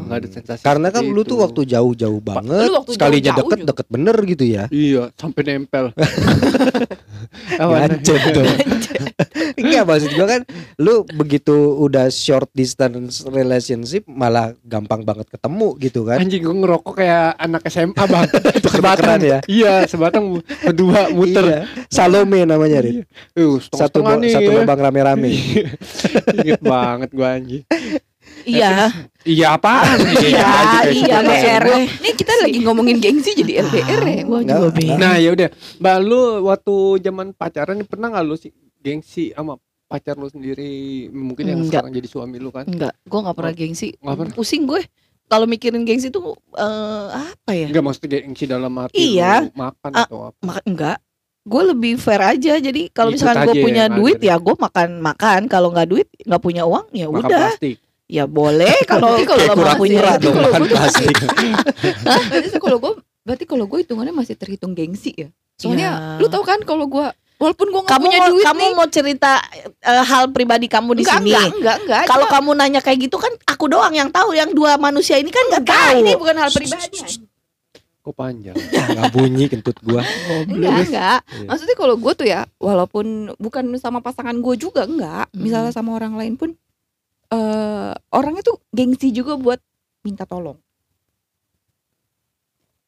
[0.00, 1.44] Nggak ada sensasi Karena kan lu tuh itu.
[1.44, 3.68] waktu jauh-jauh banget, Lu waktu sekalinya jauh-jauh deket juga.
[3.70, 4.64] deket bener gitu ya.
[4.68, 5.84] iya sampai nempel
[7.52, 7.72] Apa?
[7.84, 8.48] Ngancet dong.
[9.60, 10.40] Enggak maksud gua kan
[10.76, 16.16] lu begitu udah short distance relationship malah gampang banget ketemu gitu kan.
[16.16, 18.24] anjing gue ngerokok kayak anak SMA bang
[18.64, 19.38] Tuker-tukeran ya.
[19.46, 21.60] iya sebatang berdua muter Iya.
[21.86, 23.04] Salome namanya, Rit.
[23.32, 24.56] Uh, Satu bo- nih satu ya.
[24.60, 25.30] lubang rame-rame.
[26.36, 27.62] Inget banget gue anjing
[28.42, 28.88] iya
[29.20, 29.98] Iya apaan?
[30.22, 30.48] iya
[30.86, 34.22] iya Maksud BR gua- Nih kita lagi ngomongin gengsi jadi LDR ya.
[34.22, 34.74] gua Nggak, juga nggak.
[34.74, 39.30] bingung Nah ya udah, mbak lu waktu zaman pacaran nih, pernah nggak lu sih gengsi
[39.30, 40.70] sama pacar lu sendiri
[41.10, 41.82] mungkin yang Enggak.
[41.82, 42.64] sekarang jadi suami lu kan?
[42.64, 44.34] enggak gua nggak pernah gengsi Nggak pernah?
[44.34, 44.82] pusing gue
[45.26, 46.22] kalau mikirin gengsi tuh
[46.52, 49.44] eh, apa ya Enggak maksudnya gengsi dalam arti Iya.
[49.44, 50.38] lu makan Ah, atau apa?
[50.40, 50.98] Maka, enggak
[51.42, 54.88] gue lebih fair aja jadi kalau misalkan gue aja punya ya, duit ya gue makan
[55.00, 57.76] makan kalau nggak duit nggak punya uang ya Makan udah plastik.
[58.10, 61.16] Ya boleh kalau Berarti kalau nggak punya Berarti dong kalau makan gua tuh plastik.
[62.26, 65.28] Berarti tuh kalau gue berarti kalau gue hitungannya masih terhitung gengsi ya.
[65.54, 66.18] Soalnya Iya.
[66.18, 67.06] lu tau kan kalau gue
[67.36, 68.72] walaupun gue nggak kamu punya mau, duit kamu nih.
[68.74, 69.32] mau cerita
[69.80, 72.02] eh, hal pribadi kamu di enggak, sini enggak, enggak, enggak.
[72.04, 75.28] kalau Cuma- kamu nanya kayak gitu kan aku doang yang tahu yang dua manusia ini
[75.28, 76.98] kan nggak enggak, tahu ini bukan hal pribadi.
[78.00, 78.56] Kok panjang?
[78.56, 80.00] Ya nggak bunyi kentut gua.
[80.42, 81.20] Enggak, enggak.
[81.20, 81.44] Iya.
[81.44, 83.06] Maksudnya kalau gue tuh ya, walaupun
[83.36, 85.36] bukan sama pasangan gue juga enggak, Hmm.
[85.38, 86.56] misalnya sama orang lain pun
[87.30, 89.62] eh orangnya tuh gengsi juga buat
[90.00, 90.58] minta tolong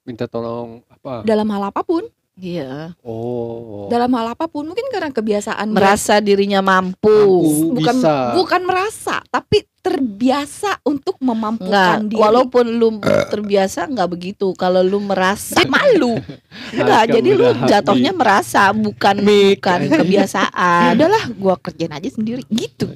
[0.02, 1.22] Minta tolong apa?
[1.22, 2.02] dalam hal apa pun,
[2.34, 3.86] iya Oh.
[3.86, 7.78] dalam hal apa pun mungkin karena kebiasaan dia- merasa dirinya mampu, Mampu.
[7.78, 8.34] bukan bisa.
[8.34, 12.18] bukan merasa, tapi terbiasa untuk Enggak, memampukan diri.
[12.18, 14.50] walaupun lu terbiasa nggak begitu.
[14.54, 16.18] Kalau lu merasa malu,
[16.74, 17.02] enggak.
[17.12, 20.98] Jadi lu jatuhnya merasa bukan Mik, bukan kebiasaan.
[20.98, 22.90] adalah gua kerjain aja sendiri gitu.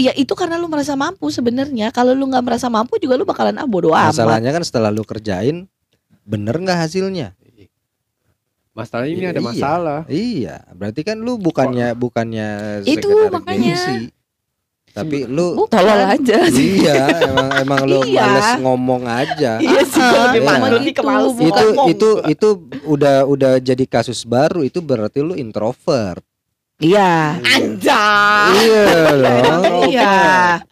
[0.00, 1.92] Iya itu karena lu merasa mampu sebenarnya.
[1.92, 4.16] Kalau lu nggak merasa mampu juga lu bakalan ah bodo amat.
[4.16, 5.68] Masalahnya kan setelah lu kerjain
[6.24, 7.36] bener nggak hasilnya?
[8.70, 9.48] Masalah ini Iya, ada iya.
[9.50, 10.00] masalah.
[10.06, 12.48] Iya, berarti kan lu bukannya bukannya
[12.86, 13.76] Itu makanya.
[13.76, 14.14] gengsi,
[14.90, 15.74] tapi lu Bukan.
[15.74, 16.38] Tolol aja.
[16.48, 16.96] iya
[17.28, 18.22] emang emang lu Iya.
[18.24, 19.58] males ngomong aja.
[19.58, 20.32] Iya sih, Ah,
[20.94, 21.50] kalau lebih iya.
[21.50, 21.88] itu ngomong.
[21.90, 22.48] itu itu
[22.86, 26.22] udah udah jadi kasus baru itu berarti lu introvert.
[26.80, 27.36] Iya.
[27.38, 28.48] Anjay.
[28.58, 28.82] iya
[29.22, 29.62] dong.
[29.86, 30.14] Iya.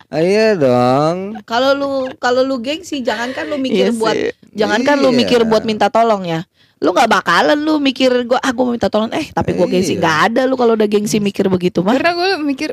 [0.09, 1.17] Iya dong.
[1.45, 4.33] Kalau lu kalau lu gengsi jangankan lu mikir Iya buat sih.
[4.53, 5.19] jangankan lu Iya.
[5.19, 6.49] mikir buat minta tolong ya.
[6.79, 9.95] Lu nggak bakalan lu mikir gua ah gua mau minta tolong eh tapi gua gengsi
[9.95, 10.01] Iya.
[10.01, 11.93] nggak ada lu kalau udah gengsi mikir begitu mah.
[11.93, 12.71] Karena gue mikir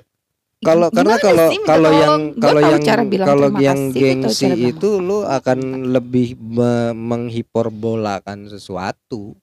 [0.57, 2.21] Kalau karena kalau kalau yang?
[2.33, 5.59] Gua kalau yang cara bilang kalau yang gua gengsi itu lu akan
[5.91, 9.35] lebih me- menghiperbolakan sesuatu.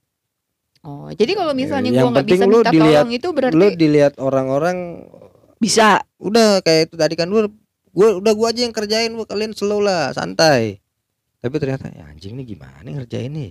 [0.83, 3.67] Oh, jadi kalau misalnya Yang gua nggak bisa lu minta dilihat- tolong itu berarti Lu
[3.71, 4.77] dilihat orang-orang
[5.57, 6.03] Bisa.
[6.19, 7.47] udah kayak itu tadi kan lu
[7.95, 10.83] gua udah gua aja yang kerjain gua kalian slow lah santai.
[11.39, 13.51] Tapi ternyata ya anjing nih gimana ngerjain nih?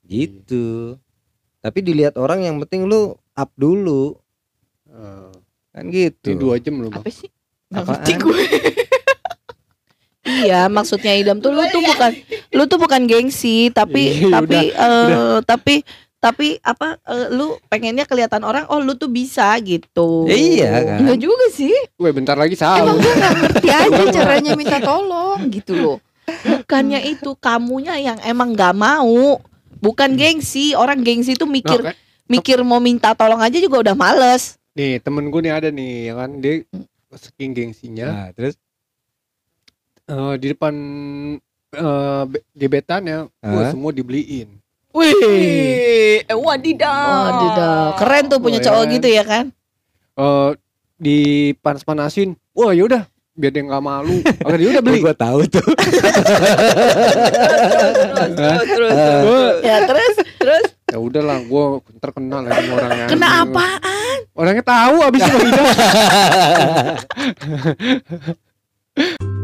[0.00, 0.96] Gitu.
[1.60, 4.16] Tapi dilihat orang yang penting lu up dulu.
[4.88, 5.32] Eh,
[5.72, 6.32] kan gitu.
[6.32, 7.04] Ini dua jam loh bang.
[7.04, 7.28] apa sih?
[7.68, 8.40] Ngerti gue.
[10.26, 12.10] Iya, maksudnya idam tuh lu tuh bukan
[12.50, 15.74] lu tuh bukan gengsi, tapi Iya, tapi eh, tapi
[16.18, 20.26] tapi apa eh, lu pengennya kelihatan orang oh lu tuh bisa gitu.
[20.26, 20.98] Iya kan.
[21.00, 21.74] Enggak juga sih.
[21.94, 22.96] Gue bentar lagi Emang sahur.
[22.96, 25.96] gue gak ngerti aja caranya minta tolong gitu loh.
[26.26, 29.38] Bukannya itu kamunya yang emang nggak mau.
[29.76, 33.94] Bukan gengsi, orang gengsi tuh mikir Nah, kayak- mikir mau minta tolong aja juga udah
[33.94, 34.58] males.
[34.72, 36.54] nih temen gue nih ada nih, ya kan dia
[37.10, 38.60] saking gengsinya Nah, terus
[40.06, 40.74] eh, di depan
[41.70, 43.70] eh be- gebetannya, gue Hah?
[43.70, 44.48] semua dibeliin.
[44.96, 45.12] Wih,
[46.22, 47.28] eh, wadidaw.
[47.28, 48.92] Wadidaw, keren tuh punya Oh, cowok ya.
[48.96, 49.44] gitu ya kan?
[50.14, 50.50] Eh
[50.96, 54.16] dipanas-panasin, wah yaudah biar dia nggak malu.
[54.24, 54.98] Oke dia udah beli.
[55.04, 55.60] gue tahu tuh.
[58.32, 61.64] terus, terus, Gua- Ya terus terus ya udahlah, gue
[61.98, 63.06] terkenal lagi sama orangnya.
[63.06, 64.18] kena apaan?
[64.32, 65.36] Orangnya tahu abis itu